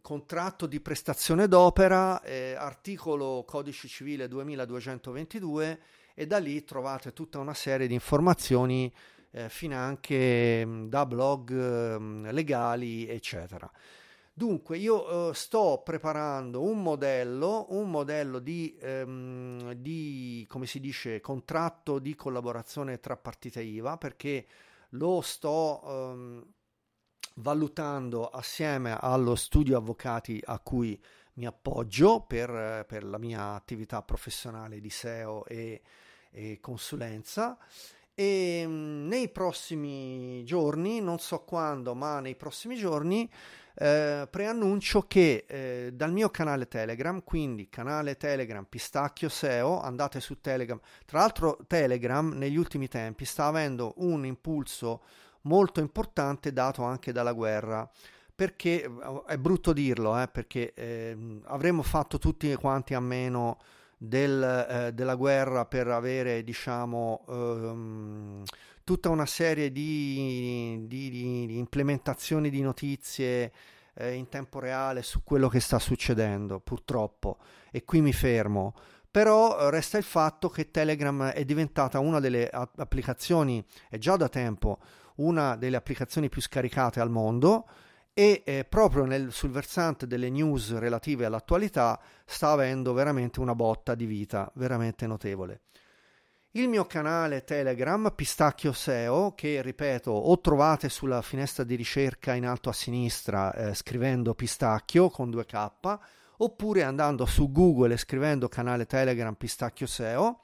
contratto 0.01 0.65
di 0.65 0.79
prestazione 0.79 1.47
d'opera, 1.47 2.21
eh, 2.21 2.53
articolo 2.55 3.43
codice 3.45 3.87
civile 3.87 4.27
2222 4.27 5.79
e 6.13 6.27
da 6.27 6.37
lì 6.37 6.63
trovate 6.63 7.13
tutta 7.13 7.39
una 7.39 7.53
serie 7.53 7.87
di 7.87 7.93
informazioni 7.93 8.93
eh, 9.31 9.49
finanche 9.49 10.65
mh, 10.65 10.89
da 10.89 11.05
blog 11.05 11.51
mh, 11.51 12.31
legali, 12.31 13.07
eccetera. 13.07 13.69
Dunque, 14.35 14.77
io 14.77 15.29
eh, 15.29 15.33
sto 15.33 15.81
preparando 15.83 16.61
un 16.61 16.81
modello, 16.81 17.67
un 17.69 17.89
modello 17.89 18.39
di, 18.39 18.75
ehm, 18.79 19.73
di, 19.73 20.45
come 20.47 20.65
si 20.65 20.79
dice, 20.79 21.21
contratto 21.21 21.99
di 21.99 22.15
collaborazione 22.15 22.99
tra 22.99 23.15
partite 23.15 23.61
IVA, 23.61 23.97
perché 23.97 24.45
lo 24.89 25.21
sto 25.21 25.81
ehm, 25.85 26.45
valutando 27.35 28.27
assieme 28.27 28.97
allo 28.99 29.35
studio 29.35 29.77
avvocati 29.77 30.41
a 30.45 30.59
cui 30.59 31.01
mi 31.35 31.45
appoggio 31.45 32.21
per, 32.21 32.85
per 32.87 33.03
la 33.03 33.17
mia 33.17 33.53
attività 33.53 34.01
professionale 34.01 34.79
di 34.79 34.89
SEO 34.89 35.45
e, 35.45 35.81
e 36.31 36.59
consulenza 36.59 37.57
e 38.15 38.63
mm, 38.65 39.07
nei 39.07 39.29
prossimi 39.29 40.43
giorni, 40.43 41.01
non 41.01 41.19
so 41.19 41.39
quando, 41.39 41.95
ma 41.95 42.19
nei 42.19 42.35
prossimi 42.35 42.75
giorni 42.75 43.29
eh, 43.75 44.27
preannuncio 44.29 45.07
che 45.07 45.45
eh, 45.47 45.91
dal 45.93 46.11
mio 46.11 46.29
canale 46.29 46.67
Telegram, 46.67 47.23
quindi 47.23 47.69
canale 47.69 48.17
Telegram 48.17 48.63
Pistacchio 48.63 49.29
SEO, 49.29 49.81
andate 49.81 50.19
su 50.19 50.39
Telegram. 50.39 50.79
Tra 51.05 51.19
l'altro 51.19 51.57
Telegram 51.65 52.31
negli 52.33 52.57
ultimi 52.57 52.87
tempi 52.87 53.25
sta 53.25 53.47
avendo 53.47 53.93
un 53.97 54.25
impulso 54.25 55.01
molto 55.43 55.79
importante 55.79 56.53
dato 56.53 56.83
anche 56.83 57.12
dalla 57.12 57.33
guerra. 57.33 57.89
Perché 58.35 58.89
è 59.27 59.38
brutto 59.38 59.73
dirlo 59.73 60.19
eh, 60.19 60.27
perché 60.27 60.73
eh, 60.73 61.41
avremmo 61.45 61.83
fatto 61.83 62.17
tutti 62.17 62.53
quanti 62.55 62.95
a 62.95 63.00
meno 63.00 63.59
del, 63.95 64.65
eh, 64.69 64.91
della 64.91 65.13
guerra 65.13 65.65
per 65.65 65.88
avere 65.88 66.43
diciamo 66.43 67.25
ehm, 67.29 68.43
tutta 68.83 69.09
una 69.09 69.27
serie 69.27 69.71
di, 69.71 70.83
di, 70.88 71.09
di 71.12 71.57
implementazioni 71.57 72.50
di 72.50 72.62
notizie 72.62 73.53
eh, 73.93 74.13
in 74.13 74.27
tempo 74.29 74.59
reale 74.59 75.03
su 75.03 75.23
quello 75.23 75.47
che 75.47 75.59
sta 75.59 75.77
succedendo 75.79 76.59
purtroppo. 76.59 77.38
E 77.71 77.83
qui 77.83 78.01
mi 78.01 78.13
fermo. 78.13 78.73
Però 79.09 79.69
resta 79.69 80.00
il 80.00 80.03
fatto 80.03 80.50
che 80.50 80.71
Telegram 80.71 81.25
è 81.25 81.45
diventata 81.45 82.00
una 82.00 82.19
delle 82.19 82.50
applicazioni, 82.50 83.63
è 83.88 84.00
già 84.00 84.15
da 84.15 84.27
tempo 84.27 84.79
una 85.15 85.55
delle 85.55 85.77
applicazioni 85.77 86.29
più 86.29 86.41
scaricate 86.41 87.00
al 87.00 87.10
mondo 87.10 87.67
e 88.13 88.43
eh, 88.46 88.65
proprio 88.65 89.05
nel, 89.05 89.32
sul 89.32 89.50
versante 89.50 90.05
delle 90.05 90.29
news 90.29 90.77
relative 90.77 91.25
all'attualità 91.25 92.00
sta 92.25 92.51
avendo 92.51 92.93
veramente 92.93 93.39
una 93.39 93.55
botta 93.55 93.96
di 93.96 94.05
vita 94.05 94.50
veramente 94.55 95.08
notevole. 95.08 95.62
Il 96.55 96.67
mio 96.67 96.86
canale 96.86 97.43
Telegram 97.43 98.13
Pistacchio 98.15 98.74
SEO, 98.74 99.34
che 99.34 99.60
ripeto 99.63 100.12
o 100.12 100.39
trovate 100.39 100.88
sulla 100.88 101.24
finestra 101.24 101.63
di 101.63 101.74
ricerca 101.74 102.36
in 102.36 102.46
alto 102.46 102.70
a 102.70 102.74
sinistra 102.74 103.51
eh, 103.53 103.74
scrivendo 103.74 104.36
Pistacchio 104.36 105.10
con 105.10 105.32
2K, 105.32 105.98
oppure 106.38 106.84
andando 106.84 107.25
su 107.25 107.51
Google 107.51 107.96
e 107.96 107.98
scrivendo 107.98 108.48
canale 108.50 108.86
Telegram 108.86 109.34
Pistacchio 109.34 109.88
SEO 109.88 110.43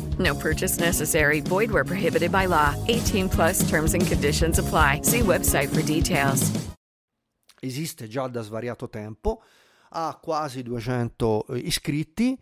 No 0.21 0.35
purchase 0.35 0.79
necessary. 0.79 1.41
Void 1.41 1.71
where 1.71 1.83
prohibited 1.83 2.31
by 2.31 2.45
law. 2.47 2.75
18 2.87 3.29
plus 3.29 3.67
terms 3.69 3.93
and 3.93 4.05
conditions 4.05 4.59
apply. 4.59 5.01
See 5.03 5.21
website 5.21 5.69
for 5.69 5.81
details. 5.81 6.51
Esiste 7.63 8.07
già 8.07 8.27
da 8.27 8.41
svariato 8.41 8.89
tempo, 8.89 9.43
ha 9.89 10.17
quasi 10.19 10.63
200 10.63 11.45
eh, 11.49 11.57
iscritti 11.57 12.35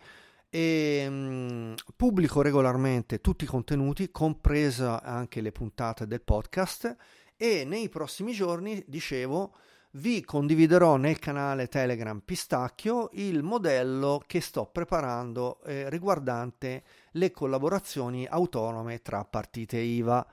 e 0.50 1.08
mh, 1.10 1.14
mm, 1.14 1.74
pubblico 1.98 2.42
regolarmente 2.42 3.20
tutti 3.20 3.44
i 3.44 3.48
contenuti, 3.48 4.12
compresa 4.12 5.04
anche 5.04 5.42
le 5.42 5.52
puntate 5.52 6.08
del 6.08 6.22
podcast 6.22 6.96
e 7.36 7.66
nei 7.66 7.90
prossimi 7.90 8.32
giorni, 8.32 8.82
dicevo, 8.88 9.54
vi 9.94 10.24
condividerò 10.24 10.98
nel 10.98 11.18
canale 11.18 11.68
Telegram 11.68 12.20
Pistacchio 12.20 13.10
il 13.14 13.42
modello 13.42 14.22
che 14.28 14.40
sto 14.40 14.68
preparando 14.68 15.64
eh, 15.64 15.90
riguardante 15.90 16.84
le 17.14 17.32
collaborazioni 17.32 18.28
autonome 18.28 19.02
tra 19.02 19.24
partite 19.26 19.78
IVA. 19.78 20.26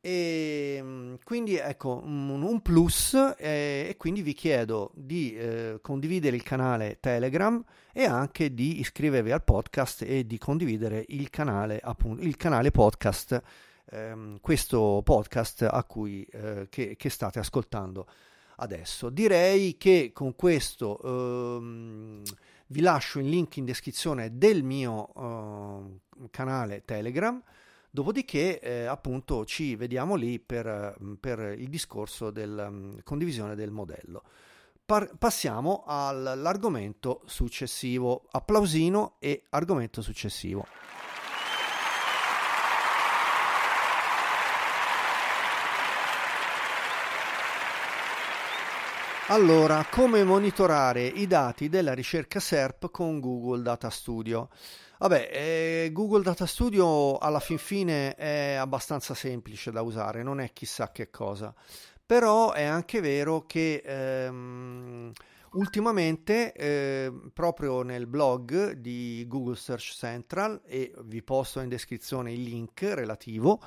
E 0.00 0.78
mm, 0.80 1.14
quindi 1.24 1.56
ecco 1.56 2.00
un, 2.04 2.40
un 2.42 2.62
plus 2.62 3.14
eh, 3.38 3.86
e 3.88 3.96
quindi 3.98 4.22
vi 4.22 4.32
chiedo 4.32 4.92
di 4.94 5.34
eh, 5.34 5.78
condividere 5.82 6.36
il 6.36 6.42
canale 6.42 6.98
Telegram 7.00 7.62
e 7.92 8.04
anche 8.04 8.54
di 8.54 8.78
iscrivervi 8.80 9.32
al 9.32 9.42
podcast 9.42 10.02
e 10.02 10.26
di 10.26 10.38
condividere 10.38 11.04
il 11.08 11.28
canale, 11.28 11.80
appunto, 11.82 12.22
il 12.22 12.36
canale 12.36 12.70
podcast, 12.70 13.42
ehm, 13.90 14.38
questo 14.40 15.02
podcast 15.04 15.62
a 15.62 15.82
cui, 15.84 16.24
eh, 16.30 16.68
che, 16.70 16.96
che, 16.96 17.10
state 17.10 17.38
ascoltando 17.38 18.06
adesso. 18.56 19.10
Direi 19.10 19.76
che 19.76 20.10
con 20.12 20.34
questo 20.34 21.00
ehm, 21.02 22.22
vi 22.68 22.80
lascio 22.80 23.18
il 23.18 23.28
link 23.28 23.56
in 23.56 23.64
descrizione 23.64 24.36
del 24.36 24.62
mio 24.62 25.08
eh, 25.16 26.28
canale 26.30 26.84
Telegram 26.84 27.42
Dopodiché, 27.96 28.60
eh, 28.60 28.84
appunto, 28.84 29.46
ci 29.46 29.74
vediamo 29.74 30.16
lì 30.16 30.38
per, 30.38 30.94
mm, 31.02 31.14
per 31.14 31.54
il 31.58 31.70
discorso 31.70 32.30
della 32.30 32.68
um, 32.68 33.02
condivisione 33.02 33.54
del 33.54 33.70
modello. 33.70 34.22
Par- 34.84 35.16
passiamo 35.16 35.82
all'argomento 35.86 37.22
successivo. 37.24 38.26
Applausino 38.32 39.14
e 39.18 39.44
argomento 39.48 40.02
successivo. 40.02 40.66
Allora, 49.28 49.84
come 49.90 50.22
monitorare 50.22 51.04
i 51.04 51.26
dati 51.26 51.68
della 51.68 51.94
ricerca 51.94 52.38
SERP 52.38 52.92
con 52.92 53.18
Google 53.18 53.60
Data 53.60 53.90
Studio? 53.90 54.50
Vabbè, 54.98 55.30
eh, 55.32 55.90
Google 55.92 56.22
Data 56.22 56.46
Studio 56.46 57.18
alla 57.18 57.40
fin 57.40 57.58
fine 57.58 58.14
è 58.14 58.52
abbastanza 58.52 59.14
semplice 59.14 59.72
da 59.72 59.82
usare, 59.82 60.22
non 60.22 60.38
è 60.38 60.52
chissà 60.52 60.92
che 60.92 61.10
cosa, 61.10 61.52
però 62.06 62.52
è 62.52 62.62
anche 62.62 63.00
vero 63.00 63.46
che 63.46 63.82
ehm, 63.84 65.10
ultimamente 65.54 66.52
eh, 66.52 67.12
proprio 67.32 67.82
nel 67.82 68.06
blog 68.06 68.74
di 68.74 69.24
Google 69.26 69.56
Search 69.56 69.92
Central 69.92 70.60
e 70.64 70.94
vi 71.02 71.20
posto 71.24 71.58
in 71.58 71.68
descrizione 71.68 72.32
il 72.32 72.44
link 72.44 72.80
relativo, 72.82 73.60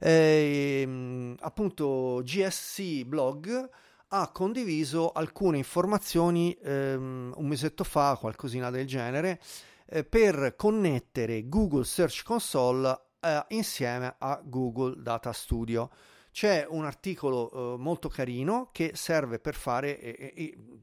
eh, 0.00 1.34
appunto 1.40 2.20
GSC 2.22 3.04
blog 3.04 3.70
ha 4.08 4.30
condiviso 4.30 5.12
alcune 5.12 5.58
informazioni 5.58 6.56
ehm, 6.62 7.34
un 7.36 7.46
mesetto 7.46 7.84
fa, 7.84 8.16
qualcosina 8.18 8.70
del 8.70 8.86
genere, 8.86 9.40
eh, 9.86 10.04
per 10.04 10.54
connettere 10.56 11.48
Google 11.48 11.84
Search 11.84 12.22
Console 12.22 13.00
eh, 13.20 13.44
insieme 13.48 14.14
a 14.18 14.40
Google 14.42 14.94
Data 15.02 15.32
Studio. 15.32 15.90
C'è 16.30 16.66
un 16.68 16.84
articolo 16.84 17.50
eh, 17.74 17.78
molto 17.78 18.08
carino 18.08 18.68
che 18.72 18.92
serve 18.94 19.38
per 19.38 19.54
fare 19.54 20.32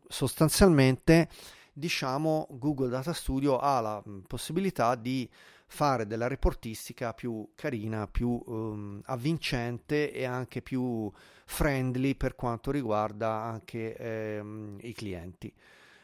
sostanzialmente 0.08 1.30
diciamo 1.78 2.48
Google 2.52 2.90
Data 2.90 3.12
Studio 3.12 3.58
ha 3.58 3.82
la 3.82 4.02
mm, 4.08 4.20
possibilità 4.22 4.96
di 4.96 5.30
fare 5.76 6.08
della 6.08 6.28
reportistica 6.28 7.14
più 7.14 7.52
carina, 7.54 8.08
più 8.08 8.42
um, 8.46 9.02
avvincente 9.08 10.14
e 10.14 10.24
anche 10.24 10.62
più 10.62 11.12
friendly 11.46 12.16
per 12.16 12.36
quanto 12.36 12.72
riguarda 12.72 13.42
anche 13.42 13.98
ehm, 13.98 14.78
i 14.82 14.94
clienti. 14.94 15.54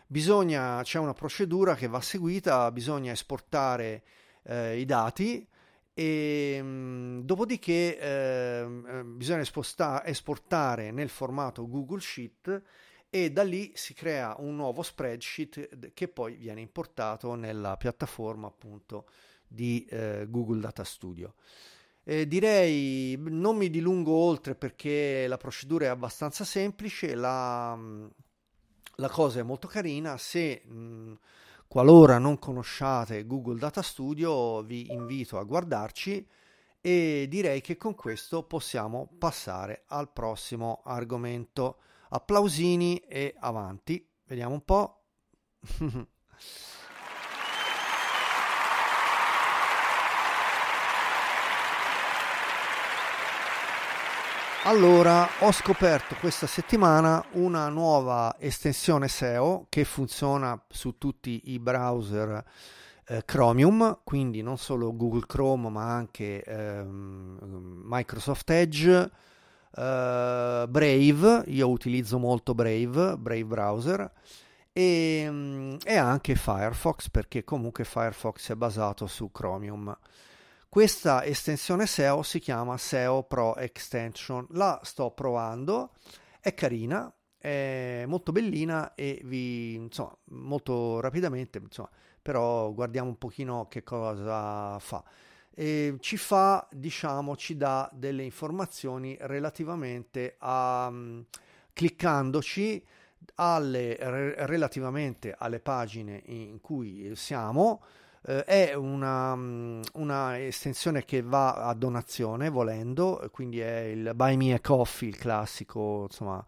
Bisogna, 0.06 0.82
c'è 0.84 1.00
una 1.00 1.13
procedura 1.13 1.75
che 1.75 1.88
va 1.88 2.01
seguita, 2.01 2.70
bisogna 2.72 3.13
esportare 3.13 4.04
eh, 4.44 4.78
i 4.78 4.84
dati 4.84 5.48
e 5.94 6.60
mh, 6.62 6.68
mm, 6.68 7.20
dopodiché 7.22 7.98
ehm, 7.98 8.86
eh, 8.90 9.04
bisogna 9.06 9.40
esposta- 9.40 10.06
esportare 10.06 10.92
nel 10.92 11.08
formato 11.08 11.66
Google 11.66 12.01
Sheet 12.01 12.62
e 13.10 13.32
da 13.32 13.44
lì 13.44 13.72
si 13.74 13.94
crea 13.94 14.36
un 14.40 14.58
nuovo 14.58 14.82
spreadsheet 14.82 15.94
che 15.94 16.08
poi 16.10 16.36
viene 16.36 16.60
importato 16.60 17.36
nella 17.36 17.78
piattaforma 17.78 18.48
appunto 18.48 19.06
di 19.52 19.86
eh, 19.90 20.26
Google 20.30 20.62
Data 20.62 20.84
Studio. 20.84 21.36
Eh, 22.04 22.28
direi 22.28 23.16
non 23.20 23.58
mi 23.58 23.70
dilungo 23.70 24.12
oltre 24.14 24.56
perché 24.56 25.28
la 25.28 25.38
procedura 25.38 25.86
è 25.86 25.90
abbastanza 25.90 26.44
semplice, 26.44 27.14
la, 27.14 27.76
mm, 27.76 28.06
la 28.96 29.10
cosa 29.10 29.40
è 29.40 29.44
molto 29.44 29.68
carina, 29.68 30.18
se 30.18 30.64
mh, 30.66 31.14
qualora 31.68 32.18
non 32.18 32.40
conosciate 32.40 33.26
Google 33.28 33.60
Data 33.60 33.82
Studio 33.82 34.62
vi 34.64 34.92
invito 34.92 35.38
a 35.38 35.44
guardarci 35.44 36.28
e 36.82 37.28
direi 37.30 37.62
che 37.62 37.78
con 37.78 37.94
questo 37.94 38.44
possiamo 38.44 39.08
passare 39.20 39.84
al 39.88 40.12
prossimo 40.12 40.82
argomento. 40.84 41.78
Applausini 42.10 42.98
e 42.98 43.36
avanti. 43.40 44.06
Vediamo 44.26 44.56
un 44.56 44.66
po'. 44.66 45.04
Allora, 54.63 55.28
ho 55.39 55.52
scoperto 55.52 56.15
questa 56.19 56.45
settimana 56.45 57.26
una 57.32 57.67
nuova 57.69 58.36
estensione 58.38 59.08
SEO 59.08 59.65
che 59.69 59.84
funziona 59.86 60.62
su 60.69 61.00
tutti 61.00 61.41
i 61.45 61.58
browser 61.58 62.43
eh, 63.08 63.24
Chromium, 63.26 64.02
quindi 64.04 64.43
non 64.43 64.60
solo 64.60 64.95
Google 64.95 65.26
Chrome 65.26 65.67
ma 65.69 65.91
anche 65.91 66.43
ehm, 66.43 67.39
Microsoft 67.86 68.52
Edge, 68.52 69.12
eh, 69.76 70.65
Brave, 70.69 71.43
io 71.47 71.67
utilizzo 71.67 72.19
molto 72.19 72.54
Brave, 72.54 73.17
Brave 73.17 73.45
Browser, 73.45 74.12
e, 74.71 75.78
e 75.84 75.95
anche 75.95 76.36
Firefox 76.36 77.10
perché 77.10 77.43
comunque 77.43 77.84
Firefox 77.84 78.52
è 78.52 78.56
basato 78.56 79.08
su 79.08 79.32
Chromium. 79.32 79.97
Questa 80.73 81.25
estensione 81.25 81.86
SEO 81.86 82.23
si 82.23 82.39
chiama 82.39 82.77
SEO 82.77 83.23
Pro 83.23 83.57
Extension. 83.57 84.47
La 84.51 84.79
sto 84.84 85.12
provando, 85.12 85.91
è 86.39 86.53
carina, 86.53 87.13
è 87.38 88.05
molto 88.07 88.31
bellina 88.31 88.95
e 88.95 89.19
vi, 89.25 89.73
insomma, 89.73 90.15
molto 90.29 91.01
rapidamente, 91.01 91.57
insomma, 91.57 91.89
però 92.21 92.71
guardiamo 92.71 93.10
un 93.10 93.17
pochino 93.17 93.67
che 93.67 93.84
cosa 93.84 94.79
fa. 94.79 95.03
E 95.53 95.97
ci 95.99 96.15
fa, 96.15 96.65
diciamo, 96.71 97.36
ci 97.36 97.57
dà 97.57 97.89
delle 97.91 98.23
informazioni 98.23 99.17
relativamente 99.19 100.38
a 100.39 100.89
cliccandoci 101.73 102.81
alle, 103.36 103.97
relativamente 103.99 105.36
alle 105.38 105.60
pagine 105.60 106.21
in 106.27 106.62
cui 106.62 107.13
siamo 107.17 107.84
eh, 108.23 108.43
è 108.43 108.73
una, 108.73 109.36
mm, 109.36 109.81
una, 109.93 110.39
estensione 110.39 111.05
che 111.05 111.21
va 111.21 111.65
a 111.65 111.73
donazione 111.73 112.49
volendo, 112.49 113.27
quindi 113.31 113.60
è 113.60 113.79
il 113.79 114.12
Buy 114.15 114.36
Me 114.38 114.53
a 114.53 114.60
Coffee, 114.60 115.10
il 115.10 115.17
classico, 115.17 116.03
insomma, 116.03 116.43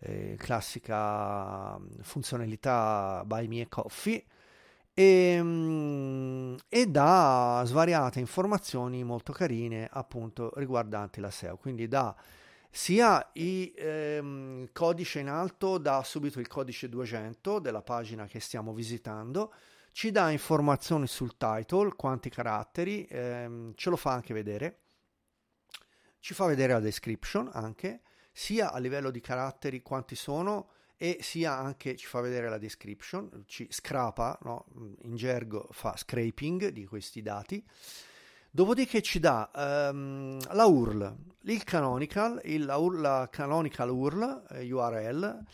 eh, 0.00 0.36
classica 0.38 1.78
mm, 1.78 2.00
funzionalità 2.02 3.22
Buy 3.26 3.46
Me 3.48 3.62
a 3.62 3.66
Coffee. 3.68 4.24
E, 4.92 5.38
mm, 5.40 6.56
e, 6.68 6.86
dà 6.86 7.62
svariate 7.64 8.18
informazioni 8.18 9.04
molto 9.04 9.32
carine 9.32 9.88
appunto 9.90 10.50
riguardanti 10.56 11.20
la 11.20 11.30
SEO 11.30 11.56
quindi 11.56 11.86
dà 11.86 12.14
sia 12.68 13.30
il 13.34 13.72
ehm, 13.76 14.68
codice 14.72 15.20
in 15.20 15.28
alto 15.28 15.78
dà 15.78 16.02
subito 16.02 16.40
il 16.40 16.48
codice 16.48 16.88
200 16.88 17.60
della 17.60 17.82
pagina 17.82 18.26
che 18.26 18.40
stiamo 18.40 18.72
visitando 18.72 19.52
ci 19.92 20.10
dà 20.10 20.30
informazioni 20.30 21.06
sul 21.06 21.36
title, 21.36 21.94
quanti 21.96 22.30
caratteri, 22.30 23.06
ehm, 23.08 23.72
ce 23.74 23.90
lo 23.90 23.96
fa 23.96 24.12
anche 24.12 24.34
vedere, 24.34 24.80
ci 26.20 26.34
fa 26.34 26.46
vedere 26.46 26.74
la 26.74 26.80
description 26.80 27.50
anche, 27.52 28.02
sia 28.32 28.72
a 28.72 28.78
livello 28.78 29.10
di 29.10 29.20
caratteri 29.20 29.82
quanti 29.82 30.14
sono 30.14 30.70
e 30.96 31.18
sia 31.22 31.56
anche 31.56 31.96
ci 31.96 32.06
fa 32.06 32.20
vedere 32.20 32.48
la 32.48 32.58
description, 32.58 33.44
ci 33.46 33.66
scrapa, 33.70 34.38
no? 34.42 34.66
in 35.04 35.16
gergo 35.16 35.68
fa 35.70 35.96
scraping 35.96 36.68
di 36.68 36.84
questi 36.84 37.22
dati. 37.22 37.64
Dopodiché 38.50 39.00
ci 39.00 39.18
dà 39.18 39.48
um, 39.92 40.38
la 40.52 40.66
URL, 40.66 41.16
il 41.42 41.64
canonical, 41.64 42.40
il, 42.44 42.64
la, 42.64 42.76
la 42.76 43.28
canonical 43.30 43.88
URL, 43.88 44.42
eh, 44.50 44.72
URL, 44.72 45.44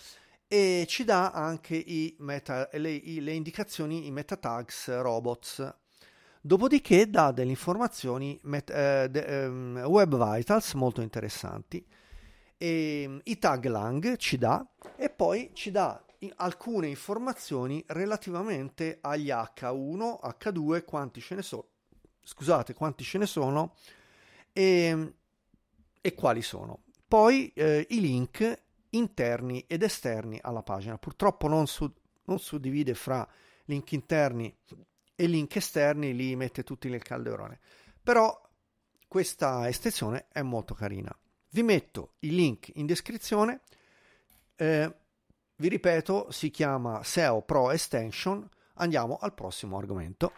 e 0.48 0.84
ci 0.88 1.04
dà 1.04 1.30
anche 1.30 1.84
meta, 2.18 2.68
le, 2.72 3.00
le, 3.02 3.32
indicazioni, 3.32 4.06
i 4.06 4.10
meta 4.10 4.36
tags 4.36 5.00
robots. 5.00 5.74
Dopodiché 6.40 7.10
dà 7.10 7.32
delle 7.32 7.50
informazioni 7.50 8.38
met, 8.42 8.70
eh, 8.70 9.08
de, 9.10 9.46
um, 9.46 9.82
web 9.86 10.16
vitals 10.16 10.74
molto 10.74 11.00
interessanti. 11.00 11.84
E, 12.56 13.20
I 13.24 13.38
tag 13.38 13.64
lang 13.66 14.16
ci 14.16 14.38
dà 14.38 14.64
e 14.96 15.10
poi 15.10 15.50
ci 15.52 15.72
dà 15.72 16.00
alcune 16.36 16.86
informazioni 16.86 17.82
relativamente 17.88 18.98
agli 19.00 19.28
H1, 19.28 20.18
H2, 20.22 20.84
quanti 20.84 21.20
ce 21.20 21.34
ne 21.34 21.42
sono. 21.42 21.66
Scusate, 22.22 22.74
quanti 22.74 23.02
ce 23.02 23.18
ne 23.18 23.26
sono. 23.26 23.74
E, 24.52 25.14
e 26.00 26.14
quali 26.14 26.42
sono. 26.42 26.84
Poi 27.08 27.52
eh, 27.54 27.86
i 27.90 28.00
link 28.00 28.65
interni 28.90 29.64
ed 29.66 29.82
esterni 29.82 30.38
alla 30.42 30.62
pagina. 30.62 30.98
Purtroppo 30.98 31.48
non, 31.48 31.66
su, 31.66 31.90
non 32.24 32.38
suddivide 32.38 32.94
fra 32.94 33.26
link 33.66 33.92
interni 33.92 34.54
e 35.14 35.26
link 35.26 35.56
esterni, 35.56 36.14
li 36.14 36.36
mette 36.36 36.62
tutti 36.62 36.88
nel 36.88 37.02
calderone. 37.02 37.58
Però 38.02 38.40
questa 39.08 39.68
estensione 39.68 40.26
è 40.30 40.42
molto 40.42 40.74
carina. 40.74 41.16
Vi 41.50 41.62
metto 41.62 42.14
il 42.20 42.34
link 42.34 42.70
in 42.74 42.86
descrizione. 42.86 43.60
Eh, 44.56 44.94
vi 45.56 45.68
ripeto, 45.68 46.30
si 46.30 46.50
chiama 46.50 47.02
SEO 47.02 47.42
Pro 47.42 47.70
Extension. 47.70 48.46
Andiamo 48.74 49.16
al 49.16 49.32
prossimo 49.32 49.78
argomento. 49.78 50.32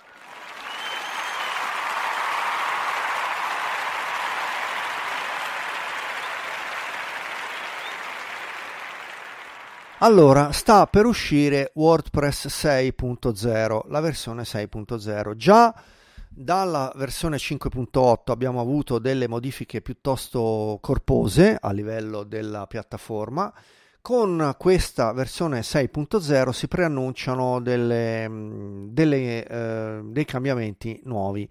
Allora, 10.01 10.53
sta 10.53 10.87
per 10.87 11.07
uscire 11.07 11.73
WordPress 11.75 12.47
6.0, 12.47 13.81
la 13.89 13.99
versione 13.99 14.43
6.0. 14.43 15.35
Già 15.35 15.75
dalla 16.29 16.93
versione 16.95 17.37
5.8 17.37 18.31
abbiamo 18.31 18.61
avuto 18.61 19.01
delle 19.01 19.27
modifiche 19.27 19.81
piuttosto 19.83 20.79
corpose 20.81 21.59
a 21.61 21.73
livello 21.73 22.23
della 22.23 22.69
piattaforma. 22.69 23.53
Con 24.01 24.55
questa 24.57 25.13
versione 25.13 25.63
6.0 25.63 26.51
si 26.51 26.69
preannunciano 26.69 27.61
delle, 27.61 28.31
delle, 28.91 29.45
eh, 29.45 30.01
dei 30.05 30.25
cambiamenti 30.25 31.01
nuovi. 31.07 31.51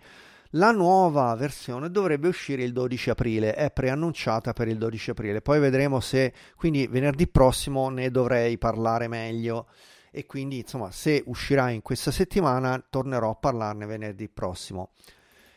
La 0.51 0.71
nuova 0.71 1.35
versione 1.35 1.91
dovrebbe 1.91 2.29
uscire 2.29 2.63
il 2.63 2.71
12 2.71 3.09
aprile, 3.09 3.53
è 3.53 3.69
preannunciata 3.69 4.53
per 4.53 4.69
il 4.69 4.77
12 4.77 5.09
aprile, 5.09 5.41
poi 5.41 5.59
vedremo 5.59 5.99
se 5.99 6.33
quindi 6.55 6.87
venerdì 6.87 7.27
prossimo 7.27 7.89
ne 7.89 8.09
dovrei 8.09 8.57
parlare 8.57 9.09
meglio 9.09 9.67
e 10.09 10.25
quindi 10.25 10.59
insomma 10.59 10.89
se 10.91 11.21
uscirà 11.25 11.69
in 11.69 11.81
questa 11.81 12.11
settimana 12.11 12.81
tornerò 12.89 13.31
a 13.31 13.35
parlarne 13.35 13.85
venerdì 13.85 14.29
prossimo. 14.29 14.91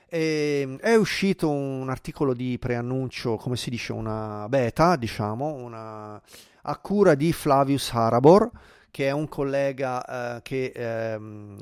E, 0.08 0.60
ehm, 0.62 0.78
è 0.78 0.96
uscito 0.96 1.48
un 1.48 1.88
articolo 1.88 2.34
di 2.34 2.58
preannuncio, 2.58 3.36
come 3.36 3.56
si 3.56 3.70
dice, 3.70 3.92
una 3.92 4.46
beta, 4.48 4.96
diciamo, 4.96 5.54
una, 5.54 6.20
a 6.62 6.76
cura 6.78 7.14
di 7.14 7.32
Flavius 7.32 7.92
Harabor, 7.92 8.50
che 8.90 9.06
è 9.06 9.12
un 9.12 9.28
collega 9.28 10.36
eh, 10.36 10.42
che, 10.42 10.72
eh, 10.74 11.16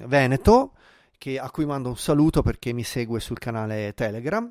veneto 0.06 0.72
che, 1.18 1.38
a 1.38 1.50
cui 1.50 1.66
mando 1.66 1.90
un 1.90 1.96
saluto 1.96 2.42
perché 2.42 2.72
mi 2.72 2.84
segue 2.84 3.20
sul 3.20 3.38
canale 3.38 3.92
Telegram. 3.94 4.50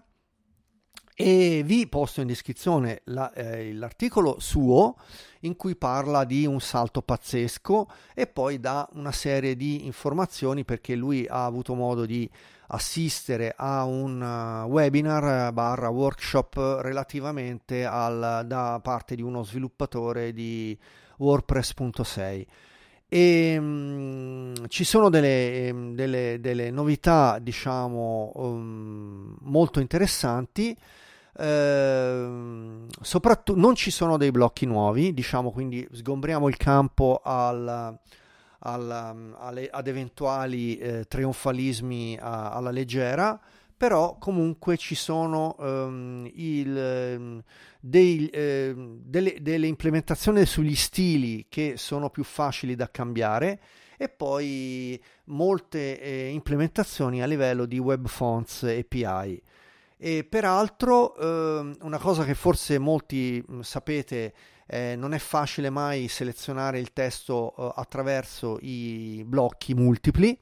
E 1.20 1.64
vi 1.66 1.88
posto 1.88 2.22
in 2.22 2.28
descrizione 2.28 3.02
la, 3.06 3.34
eh, 3.34 3.74
l'articolo 3.74 4.40
suo 4.40 4.98
in 5.42 5.56
cui 5.56 5.76
parla 5.76 6.26
di 6.26 6.46
un 6.46 6.60
salto 6.60 7.02
pazzesco 7.02 7.90
e 8.14 8.28
poi 8.28 8.60
dà 8.60 8.88
una 8.94 9.12
serie 9.12 9.56
di 9.56 9.88
informazioni 9.88 10.64
perché 10.64 10.94
lui 10.94 11.26
ha 11.28 11.46
avuto 11.46 11.74
modo 11.74 12.06
di 12.06 12.30
assistere 12.68 13.54
a 13.58 13.84
un 13.86 14.22
uh, 14.22 14.70
webinar 14.70 15.52
barra 15.54 15.90
workshop 15.90 16.80
relativamente 16.82 17.84
al, 17.86 18.44
da 18.46 18.80
parte 18.84 19.16
di 19.16 19.24
uno 19.24 19.44
sviluppatore 19.44 20.34
di 20.34 20.78
WordPress.6 21.18 22.46
e 23.10 23.58
um, 23.58 24.68
ci 24.68 24.84
sono 24.84 25.10
delle, 25.10 25.70
um, 25.72 25.96
delle, 25.96 26.40
delle 26.40 26.72
novità 26.72 27.40
diciamo 27.40 28.32
um, 28.36 29.38
molto 29.42 29.80
interessanti. 29.80 30.76
Uh, 31.38 32.88
soprattutto 33.00 33.60
non 33.60 33.76
ci 33.76 33.92
sono 33.92 34.18
dei 34.18 34.32
blocchi 34.32 34.66
nuovi 34.66 35.14
diciamo 35.14 35.52
quindi 35.52 35.88
sgombriamo 35.92 36.48
il 36.48 36.58
campo 36.58 37.22
al, 37.24 37.96
al, 38.58 39.36
alle, 39.38 39.70
ad 39.70 39.88
eventuali 39.88 40.80
eh, 40.80 41.06
trionfalismi 41.08 42.18
a, 42.20 42.54
alla 42.54 42.72
leggera 42.72 43.40
però 43.78 44.18
comunque 44.18 44.76
ci 44.76 44.96
sono 44.96 45.56
um, 45.60 46.28
il, 46.34 47.16
um, 47.18 47.44
dei, 47.80 48.28
eh, 48.30 48.74
delle, 48.76 49.38
delle, 49.40 49.68
implementazioni 49.68 50.46
sugli 50.48 50.76
stili 50.76 51.46
che 51.48 51.76
sono 51.78 52.10
più 52.10 52.24
facili 52.24 52.76
da 52.76 52.90
cambiare 52.90 53.60
e 53.96 54.10
poi 54.10 55.00
molte 55.26 56.00
eh, 56.02 56.30
implementazioni 56.30 57.22
a 57.22 57.28
livello 57.28 57.66
di 57.66 57.78
web 57.78 58.08
fonts 58.08 58.64
API. 58.64 59.42
E 60.00 60.24
peraltro 60.24 61.16
eh, 61.16 61.76
una 61.82 61.98
cosa 62.00 62.24
che 62.24 62.34
forse 62.34 62.80
molti 62.80 63.44
mh, 63.46 63.60
sapete 63.62 64.34
eh, 64.66 64.96
non 64.96 65.14
è 65.14 65.20
facile 65.20 65.70
mai 65.70 66.08
selezionare 66.08 66.80
il 66.80 66.94
testo 66.94 67.54
eh, 67.56 67.72
attraverso 67.76 68.58
i 68.62 69.24
blocchi 69.26 69.74
multipli 69.76 70.38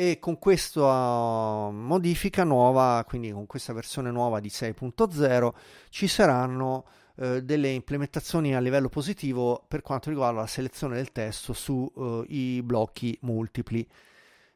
e 0.00 0.18
con 0.18 0.38
questa 0.38 1.68
modifica 1.70 2.42
nuova, 2.42 3.04
quindi 3.06 3.32
con 3.32 3.44
questa 3.44 3.74
versione 3.74 4.10
nuova 4.10 4.40
di 4.40 4.48
6.0, 4.48 5.50
ci 5.90 6.08
saranno 6.08 6.86
eh, 7.16 7.42
delle 7.42 7.68
implementazioni 7.68 8.54
a 8.54 8.60
livello 8.60 8.88
positivo 8.88 9.62
per 9.68 9.82
quanto 9.82 10.08
riguarda 10.08 10.40
la 10.40 10.46
selezione 10.46 10.96
del 10.96 11.12
testo 11.12 11.52
sui 11.52 12.56
eh, 12.56 12.62
blocchi 12.62 13.18
multipli. 13.24 13.86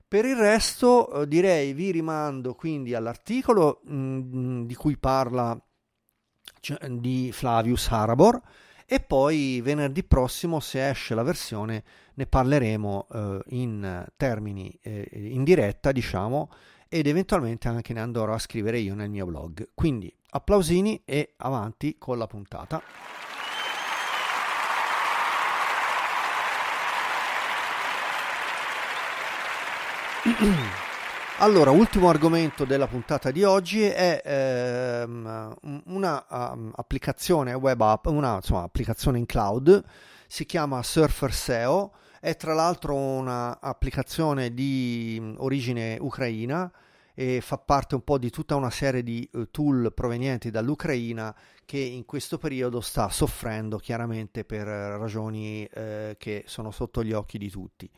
Per 0.08 0.24
il 0.24 0.36
resto 0.36 1.12
eh, 1.12 1.28
direi 1.28 1.74
vi 1.74 1.90
rimando 1.90 2.54
quindi 2.54 2.94
all'articolo 2.94 3.82
mh, 3.84 3.94
mm, 3.94 4.64
di 4.64 4.74
cui 4.74 4.96
parla 4.96 5.62
cioè, 6.60 6.88
di 6.88 7.32
Flavius 7.32 7.90
Harabor 7.90 8.40
e 8.86 9.00
poi 9.00 9.60
venerdì 9.62 10.04
prossimo 10.04 10.60
se 10.60 10.88
esce 10.88 11.14
la 11.14 11.22
versione 11.22 11.82
ne 12.14 12.26
parleremo 12.26 13.06
eh, 13.12 13.40
in 13.48 14.06
termini 14.16 14.76
eh, 14.82 15.08
in 15.12 15.44
diretta 15.44 15.92
diciamo 15.92 16.50
ed 16.88 17.06
eventualmente 17.06 17.68
anche 17.68 17.92
ne 17.92 18.00
andrò 18.00 18.32
a 18.32 18.38
scrivere 18.38 18.78
io 18.78 18.94
nel 18.94 19.10
mio 19.10 19.26
blog. 19.26 19.70
Quindi 19.74 20.14
applausini 20.30 21.02
e 21.04 21.34
avanti 21.38 21.96
con 21.98 22.18
la 22.18 22.26
puntata 22.26 22.82
Allora, 31.38 31.72
ultimo 31.72 32.08
argomento 32.08 32.64
della 32.64 32.86
puntata 32.86 33.32
di 33.32 33.42
oggi 33.42 33.82
è 33.82 34.22
ehm, 34.24 35.56
una 35.86 36.26
um, 36.30 36.72
web 37.60 37.80
app, 37.80 38.06
una 38.06 38.36
insomma, 38.36 38.62
applicazione 38.62 39.18
in 39.18 39.26
cloud, 39.26 39.82
si 40.28 40.46
chiama 40.46 40.80
Surfer 40.84 41.34
SEO, 41.34 41.92
è 42.20 42.36
tra 42.36 42.54
l'altro 42.54 42.94
un'applicazione 42.94 44.54
di 44.54 45.18
mm, 45.20 45.34
origine 45.38 45.98
ucraina 46.00 46.70
e 47.14 47.40
fa 47.40 47.58
parte 47.58 47.96
un 47.96 48.02
po' 48.02 48.16
di 48.16 48.30
tutta 48.30 48.54
una 48.54 48.70
serie 48.70 49.02
di 49.02 49.28
uh, 49.32 49.50
tool 49.50 49.92
provenienti 49.92 50.52
dall'Ucraina 50.52 51.34
che 51.64 51.78
in 51.78 52.04
questo 52.04 52.38
periodo 52.38 52.80
sta 52.80 53.08
soffrendo 53.08 53.78
chiaramente 53.78 54.44
per 54.44 54.66
ragioni 54.66 55.64
eh, 55.64 56.14
che 56.16 56.44
sono 56.46 56.70
sotto 56.70 57.02
gli 57.02 57.12
occhi 57.12 57.38
di 57.38 57.50
tutti. 57.50 57.90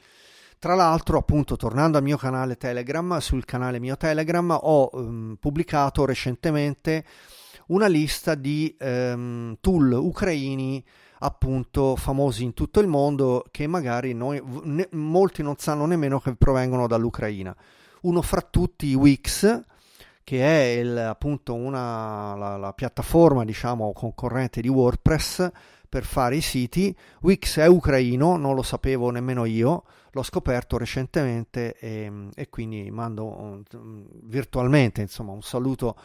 Tra 0.58 0.74
l'altro, 0.74 1.18
appunto, 1.18 1.56
tornando 1.56 1.98
al 1.98 2.02
mio 2.02 2.16
canale 2.16 2.56
Telegram, 2.56 3.18
sul 3.18 3.44
canale 3.44 3.78
mio 3.78 3.96
Telegram 3.96 4.58
ho 4.58 4.88
um, 4.92 5.36
pubblicato 5.38 6.04
recentemente 6.04 7.04
una 7.68 7.86
lista 7.86 8.34
di 8.34 8.74
um, 8.80 9.56
tool 9.60 9.92
ucraini 9.92 10.82
appunto 11.18 11.96
famosi 11.96 12.44
in 12.44 12.52
tutto 12.52 12.80
il 12.80 12.86
mondo 12.86 13.44
che 13.50 13.66
magari 13.66 14.12
noi, 14.12 14.42
ne, 14.64 14.88
molti 14.92 15.42
non 15.42 15.56
sanno 15.56 15.86
nemmeno 15.86 16.20
che 16.20 16.34
provengono 16.36 16.86
dall'Ucraina. 16.86 17.54
Uno 18.02 18.22
fra 18.22 18.40
tutti 18.40 18.94
Wix, 18.94 19.62
che 20.26 20.40
è 20.40 20.80
il, 20.80 20.98
appunto 20.98 21.54
una, 21.54 22.34
la, 22.34 22.56
la 22.56 22.72
piattaforma 22.72 23.44
diciamo 23.44 23.92
concorrente 23.92 24.60
di 24.60 24.66
WordPress 24.66 25.48
per 25.88 26.02
fare 26.02 26.34
i 26.34 26.40
siti. 26.40 26.92
Wix 27.20 27.60
è 27.60 27.66
ucraino, 27.68 28.36
non 28.36 28.56
lo 28.56 28.64
sapevo 28.64 29.10
nemmeno 29.10 29.44
io, 29.44 29.84
l'ho 30.10 30.22
scoperto 30.24 30.78
recentemente 30.78 31.76
e, 31.78 32.10
e 32.34 32.48
quindi 32.48 32.90
mando 32.90 33.24
un, 33.24 33.62
virtualmente 34.24 35.00
insomma, 35.00 35.30
un 35.30 35.42
saluto 35.42 35.96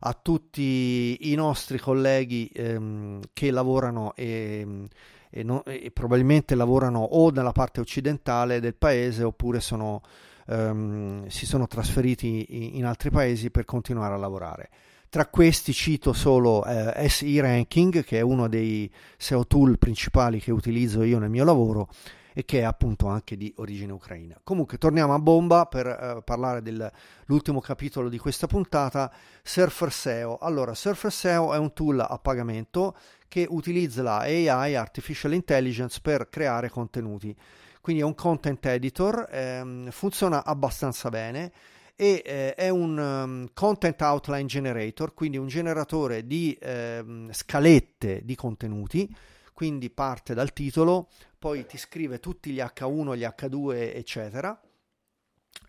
a 0.00 0.12
tutti 0.20 1.30
i 1.32 1.34
nostri 1.34 1.78
colleghi 1.78 2.50
ehm, 2.52 3.20
che 3.32 3.50
lavorano 3.50 4.12
e, 4.14 4.86
e, 5.30 5.42
no, 5.42 5.64
e, 5.64 5.90
probabilmente 5.92 6.54
lavorano 6.54 7.00
o 7.00 7.30
nella 7.30 7.52
parte 7.52 7.80
occidentale 7.80 8.60
del 8.60 8.74
paese 8.74 9.22
oppure 9.22 9.60
sono, 9.60 10.02
ehm, 10.46 11.26
si 11.26 11.46
sono 11.46 11.66
trasferiti 11.66 12.76
in 12.76 12.84
altri 12.84 13.10
paesi 13.10 13.50
per 13.50 13.64
continuare 13.64 14.14
a 14.14 14.18
lavorare. 14.18 14.70
Tra 15.08 15.26
questi 15.26 15.72
cito 15.74 16.12
solo 16.12 16.64
eh, 16.64 17.08
SE 17.08 17.40
Ranking, 17.40 18.02
che 18.02 18.18
è 18.18 18.22
uno 18.22 18.48
dei 18.48 18.90
SEO 19.18 19.46
tool 19.46 19.76
principali 19.76 20.40
che 20.40 20.50
utilizzo 20.50 21.02
io 21.02 21.18
nel 21.18 21.28
mio 21.28 21.44
lavoro, 21.44 21.88
e 22.34 22.44
che 22.44 22.60
è 22.60 22.62
appunto 22.62 23.06
anche 23.08 23.36
di 23.36 23.52
origine 23.56 23.92
ucraina. 23.92 24.40
Comunque 24.42 24.78
torniamo 24.78 25.14
a 25.14 25.18
bomba 25.18 25.66
per 25.66 25.86
eh, 25.86 26.22
parlare 26.24 26.62
dell'ultimo 26.62 27.60
capitolo 27.60 28.08
di 28.08 28.18
questa 28.18 28.46
puntata, 28.46 29.12
Surfer 29.42 29.92
SEO. 29.92 30.38
Allora, 30.38 30.74
Surfer 30.74 31.12
SEO 31.12 31.52
è 31.52 31.58
un 31.58 31.72
tool 31.72 32.00
a 32.00 32.18
pagamento 32.18 32.96
che 33.28 33.46
utilizza 33.48 34.02
la 34.02 34.18
AI, 34.20 34.74
Artificial 34.74 35.34
Intelligence, 35.34 36.00
per 36.02 36.28
creare 36.28 36.70
contenuti. 36.70 37.36
Quindi 37.82 38.02
è 38.02 38.04
un 38.04 38.14
content 38.14 38.64
editor, 38.64 39.26
ehm, 39.28 39.90
funziona 39.90 40.44
abbastanza 40.44 41.08
bene 41.08 41.50
e 41.96 42.22
eh, 42.24 42.54
è 42.54 42.68
un 42.68 42.96
um, 42.96 43.48
content 43.52 44.00
outline 44.02 44.46
generator, 44.46 45.12
quindi 45.14 45.36
un 45.36 45.48
generatore 45.48 46.24
di 46.24 46.54
eh, 46.60 47.26
scalette 47.32 48.24
di 48.24 48.36
contenuti, 48.36 49.12
quindi 49.52 49.90
parte 49.90 50.32
dal 50.32 50.52
titolo, 50.52 51.08
poi 51.36 51.66
ti 51.66 51.76
scrive 51.76 52.20
tutti 52.20 52.52
gli 52.52 52.60
H1, 52.60 53.16
gli 53.16 53.24
H2, 53.24 53.96
eccetera. 53.96 54.60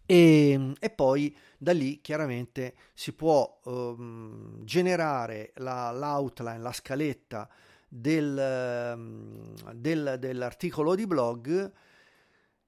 E, 0.06 0.74
e, 0.80 0.90
poi 0.92 1.36
da 1.58 1.74
lì 1.74 2.00
chiaramente 2.00 2.76
si 2.94 3.14
può 3.14 3.60
um, 3.64 4.64
generare 4.64 5.52
la, 5.56 5.92
l'outline, 5.92 6.60
la 6.60 6.74
scaletta 6.74 7.50
del, 7.88 8.96
del, 9.74 10.18
dell'articolo 10.20 10.94
di 10.94 11.08
blog 11.08 11.72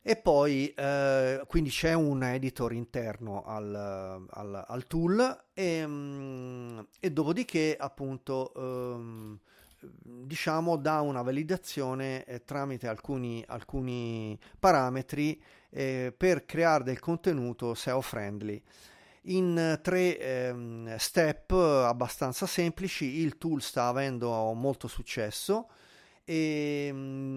e 0.07 0.15
poi 0.17 0.71
eh, 0.75 1.41
quindi 1.47 1.71
c'è 1.71 1.93
un 1.93 2.21
editor 2.21 2.71
interno 2.73 3.43
al, 3.43 3.73
al, 4.29 4.63
al 4.67 4.85
tool 4.85 5.45
e, 5.51 5.83
mm, 5.83 6.79
e, 6.99 7.11
dopodiché 7.11 7.75
appunto 7.75 8.53
ehm, 8.55 9.39
diciamo 10.03 10.75
dà 10.77 11.01
una 11.01 11.23
validazione 11.23 12.23
eh, 12.25 12.43
tramite 12.43 12.87
alcuni, 12.87 13.43
alcuni 13.47 14.37
parametri 14.59 15.41
eh, 15.71 16.13
per 16.15 16.45
creare 16.45 16.83
del 16.83 16.99
contenuto 16.99 17.73
SEO 17.73 18.01
friendly 18.01 18.61
in 19.23 19.79
tre 19.81 20.19
ehm, 20.19 20.97
step 20.97 21.49
abbastanza 21.51 22.45
semplici 22.45 23.21
il 23.21 23.39
tool 23.39 23.59
sta 23.59 23.87
avendo 23.87 24.53
molto 24.53 24.87
successo 24.87 25.67
e 26.25 26.89
mm, 26.91 27.34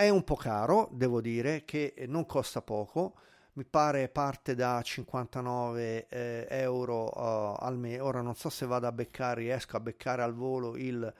è 0.00 0.08
un 0.08 0.24
po' 0.24 0.34
caro, 0.34 0.88
devo 0.92 1.20
dire, 1.20 1.66
che 1.66 1.92
non 2.08 2.24
costa 2.24 2.62
poco, 2.62 3.16
mi 3.52 3.66
pare 3.66 4.08
parte 4.08 4.54
da 4.54 4.80
59 4.80 6.06
eh, 6.08 6.46
euro 6.48 7.04
uh, 7.04 7.56
al 7.58 7.76
mese, 7.76 8.00
ora 8.00 8.22
non 8.22 8.34
so 8.34 8.48
se 8.48 8.64
vado 8.64 8.86
a 8.86 8.92
beccare, 8.92 9.42
riesco 9.42 9.76
a 9.76 9.80
beccare 9.80 10.22
al 10.22 10.32
volo 10.32 10.74
il, 10.78 11.12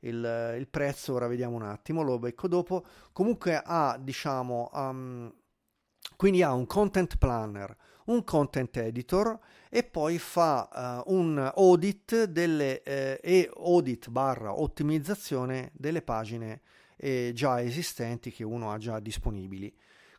il, 0.00 0.54
il 0.58 0.66
prezzo, 0.68 1.14
ora 1.14 1.28
vediamo 1.28 1.54
un 1.54 1.62
attimo, 1.62 2.02
lo 2.02 2.18
becco 2.18 2.48
dopo, 2.48 2.84
comunque 3.12 3.62
ha 3.64 3.96
diciamo, 4.00 4.68
um, 4.72 5.32
quindi 6.16 6.42
ha 6.42 6.52
un 6.54 6.66
content 6.66 7.16
planner, 7.16 7.76
un 8.06 8.24
content 8.24 8.76
editor 8.78 9.38
e 9.70 9.84
poi 9.84 10.18
fa 10.18 11.04
uh, 11.06 11.14
un 11.14 11.52
audit 11.54 12.24
delle, 12.24 12.82
eh, 12.82 13.20
e 13.22 13.48
audit 13.56 14.08
barra 14.10 14.58
ottimizzazione 14.58 15.70
delle 15.72 16.02
pagine 16.02 16.62
eh, 17.04 17.32
già 17.34 17.60
esistenti 17.60 18.32
che 18.32 18.44
uno 18.44 18.72
ha 18.72 18.78
già 18.78 18.98
disponibili. 18.98 19.70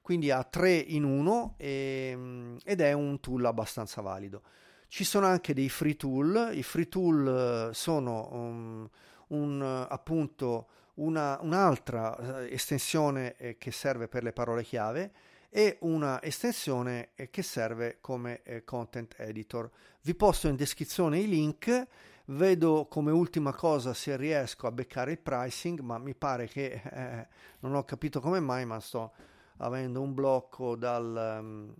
Quindi 0.03 0.29
ha 0.29 0.43
tre 0.43 0.75
in 0.75 1.03
uno 1.03 1.55
ehm, 1.57 2.59
ed 2.63 2.79
è 2.79 2.93
un 2.93 3.19
tool 3.19 3.43
abbastanza 3.43 4.01
valido. 4.01 4.43
Ci 4.87 5.03
sono 5.03 5.25
anche 5.25 5.55
dei 5.55 5.67
free 5.67 5.95
tool, 5.95 6.51
i 6.53 6.61
free 6.61 6.87
tool 6.87 7.69
eh, 7.71 7.73
sono 7.73 8.29
um, 8.31 8.89
un, 9.29 9.87
appunto 9.89 10.67
una, 10.95 11.39
un'altra 11.41 12.43
eh, 12.43 12.53
estensione 12.53 13.35
eh, 13.37 13.57
che 13.57 13.71
serve 13.71 14.07
per 14.07 14.21
le 14.21 14.31
parole 14.31 14.63
chiave 14.63 15.11
e 15.49 15.77
una 15.81 16.21
estensione 16.21 17.09
che 17.31 17.41
serve 17.41 17.97
come 17.99 18.41
content 18.65 19.15
editor. 19.17 19.71
Vi 20.01 20.13
posto 20.13 20.49
in 20.49 20.55
descrizione 20.57 21.17
i 21.17 21.27
link 21.29 21.87
Vedo 22.27 22.87
come 22.87 23.11
ultima 23.11 23.53
cosa 23.53 23.93
se 23.93 24.17
riesco 24.17 24.65
a 24.65 24.71
beccare 24.71 25.11
il 25.11 25.19
pricing, 25.19 25.79
ma 25.81 25.99
mi 25.99 26.15
pare 26.15 26.47
che 26.47 26.81
eh, 26.83 27.27
non 27.59 27.75
ho 27.75 27.83
capito 27.83 28.19
come 28.19 28.39
mai, 28.39 28.65
ma 28.65 28.79
sto 28.79 29.13
avendo 29.57 30.01
un 30.01 30.13
blocco 30.13 30.75
dal... 30.75 31.37
Um, 31.39 31.73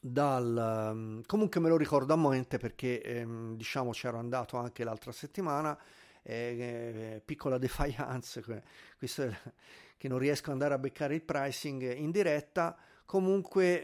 dal 0.00 0.90
um, 0.92 1.22
comunque 1.26 1.60
me 1.60 1.68
lo 1.68 1.76
ricordo 1.76 2.12
a 2.12 2.16
mente 2.16 2.56
perché 2.56 3.02
ehm, 3.02 3.56
diciamo 3.56 3.90
c'ero 3.90 4.16
andato 4.18 4.56
anche 4.56 4.84
l'altra 4.84 5.10
settimana 5.10 5.76
eh, 6.22 7.16
eh, 7.16 7.22
piccola 7.24 7.58
defiance 7.58 8.40
questo 8.96 9.22
è, 9.24 9.36
che 9.96 10.06
non 10.06 10.18
riesco 10.18 10.46
ad 10.46 10.52
andare 10.52 10.74
a 10.74 10.78
beccare 10.78 11.16
il 11.16 11.22
pricing 11.22 11.96
in 11.96 12.12
diretta 12.12 12.76
Comunque, 13.08 13.82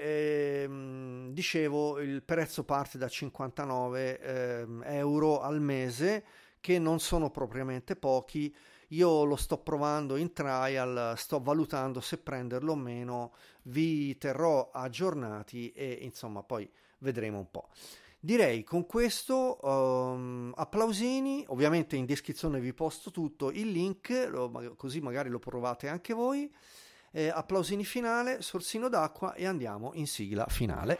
ehm, 0.65 1.31
dicevo, 1.31 1.99
il 1.99 2.23
prezzo 2.23 2.63
parte 2.63 2.99
da 2.99 3.09
59 3.09 4.21
ehm, 4.21 4.83
euro 4.85 5.41
al 5.41 5.63
mese, 5.63 6.25
che 6.61 6.79
non 6.79 7.01
sono 7.01 7.31
propriamente 7.31 7.97
pochi. 7.97 8.55
Io 8.89 9.25
lo 9.25 9.37
sto 9.37 9.57
provando 9.57 10.17
in 10.17 10.35
trial, 10.35 11.15
sto 11.17 11.41
valutando 11.41 12.03
se 12.03 12.19
prenderlo 12.19 12.73
o 12.73 12.77
meno, 12.77 13.33
vi 13.63 14.19
terrò 14.19 14.71
aggiornati 14.71 15.73
e 15.73 16.01
insomma 16.03 16.43
poi 16.43 16.71
vedremo 16.99 17.39
un 17.39 17.51
po'. 17.51 17.71
Direi 18.21 18.63
con 18.63 18.85
questo 18.85 19.59
um, 19.63 20.53
applausini, 20.55 21.47
ovviamente 21.49 21.97
in 21.97 22.05
descrizione 22.05 22.61
vi 22.61 22.75
posto 22.75 23.11
tutto 23.11 23.51
il 23.51 23.71
link, 23.71 24.77
così 24.77 25.01
magari 25.01 25.31
lo 25.31 25.39
provate 25.39 25.89
anche 25.89 26.13
voi 26.13 26.53
eh, 27.15 27.31
applausini 27.33 27.85
finale, 27.85 28.43
sorsino 28.43 28.89
d'acqua 28.89 29.35
e 29.35 29.47
andiamo 29.47 29.93
in 29.95 30.09
sigla 30.09 30.47
finale. 30.49 30.99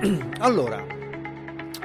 allora, 0.40 0.84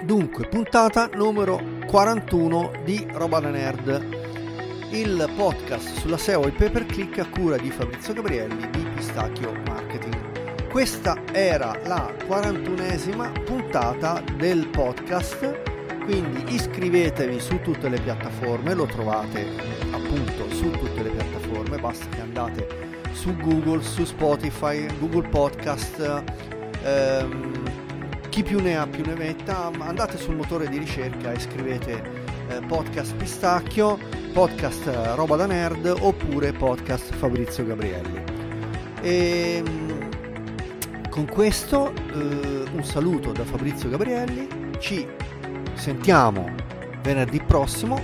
dunque, 0.02 0.48
puntata 0.48 1.10
numero 1.14 1.84
41 1.86 2.82
di 2.84 3.06
Roba 3.12 3.40
da 3.40 3.50
Nerd, 3.50 4.90
il 4.92 5.32
podcast 5.36 6.00
sulla 6.00 6.18
SEO 6.18 6.48
e 6.48 6.52
pay 6.52 6.72
per 6.72 6.88
click 6.88 7.20
a 7.20 7.30
cura 7.30 7.58
di 7.58 7.70
Fabrizio 7.70 8.14
Gabrielli 8.14 8.70
di 8.72 8.84
Pistacchio 8.96 9.52
Marketing. 9.68 10.35
Questa 10.76 11.16
era 11.32 11.80
la 11.86 12.14
41esima 12.28 13.32
puntata 13.46 14.22
del 14.36 14.68
podcast, 14.68 16.04
quindi 16.04 16.54
iscrivetevi 16.54 17.40
su 17.40 17.62
tutte 17.62 17.88
le 17.88 17.98
piattaforme, 17.98 18.74
lo 18.74 18.86
trovate 18.86 19.48
appunto 19.92 20.50
su 20.54 20.70
tutte 20.72 21.02
le 21.02 21.12
piattaforme, 21.12 21.78
basta 21.78 22.06
che 22.10 22.20
andate 22.20 22.68
su 23.14 23.34
Google, 23.38 23.82
su 23.84 24.04
Spotify, 24.04 24.86
Google 25.00 25.30
Podcast, 25.30 26.24
ehm, 26.84 28.28
chi 28.28 28.44
più 28.44 28.60
ne 28.60 28.76
ha 28.76 28.86
più 28.86 29.06
ne 29.06 29.16
metta, 29.16 29.72
andate 29.80 30.18
sul 30.18 30.36
motore 30.36 30.68
di 30.68 30.78
ricerca 30.78 31.32
e 31.32 31.40
scrivete 31.40 32.04
eh, 32.50 32.60
podcast 32.68 33.16
Pistacchio, 33.16 33.98
podcast 34.34 35.14
Roba 35.16 35.38
da 35.38 35.46
Nerd 35.46 35.86
oppure 36.02 36.52
podcast 36.52 37.14
Fabrizio 37.14 37.66
Gabrielli. 37.66 38.24
E, 39.02 39.64
ehm, 39.66 39.85
con 41.16 41.28
questo 41.28 41.94
eh, 41.94 42.66
un 42.74 42.84
saluto 42.84 43.32
da 43.32 43.46
Fabrizio 43.46 43.88
Gabrielli, 43.88 44.50
ci 44.80 45.08
sentiamo 45.74 46.54
venerdì 47.02 47.40
prossimo, 47.40 48.04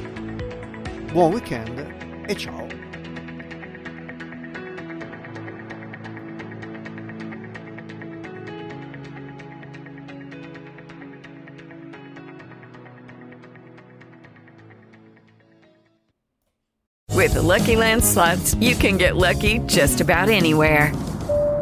buon 1.12 1.34
weekend 1.34 1.94
e 2.26 2.36
ciao! 2.38 2.66
With 17.14 17.34
the 17.34 17.42
Lucky 17.42 17.76
Land 17.76 18.06
slots, 18.06 18.56
you 18.62 18.74
can 18.76 18.96
get 18.96 19.18
lucky 19.18 19.60
just 19.68 20.00
about 20.00 20.30
anywhere. 20.30 20.94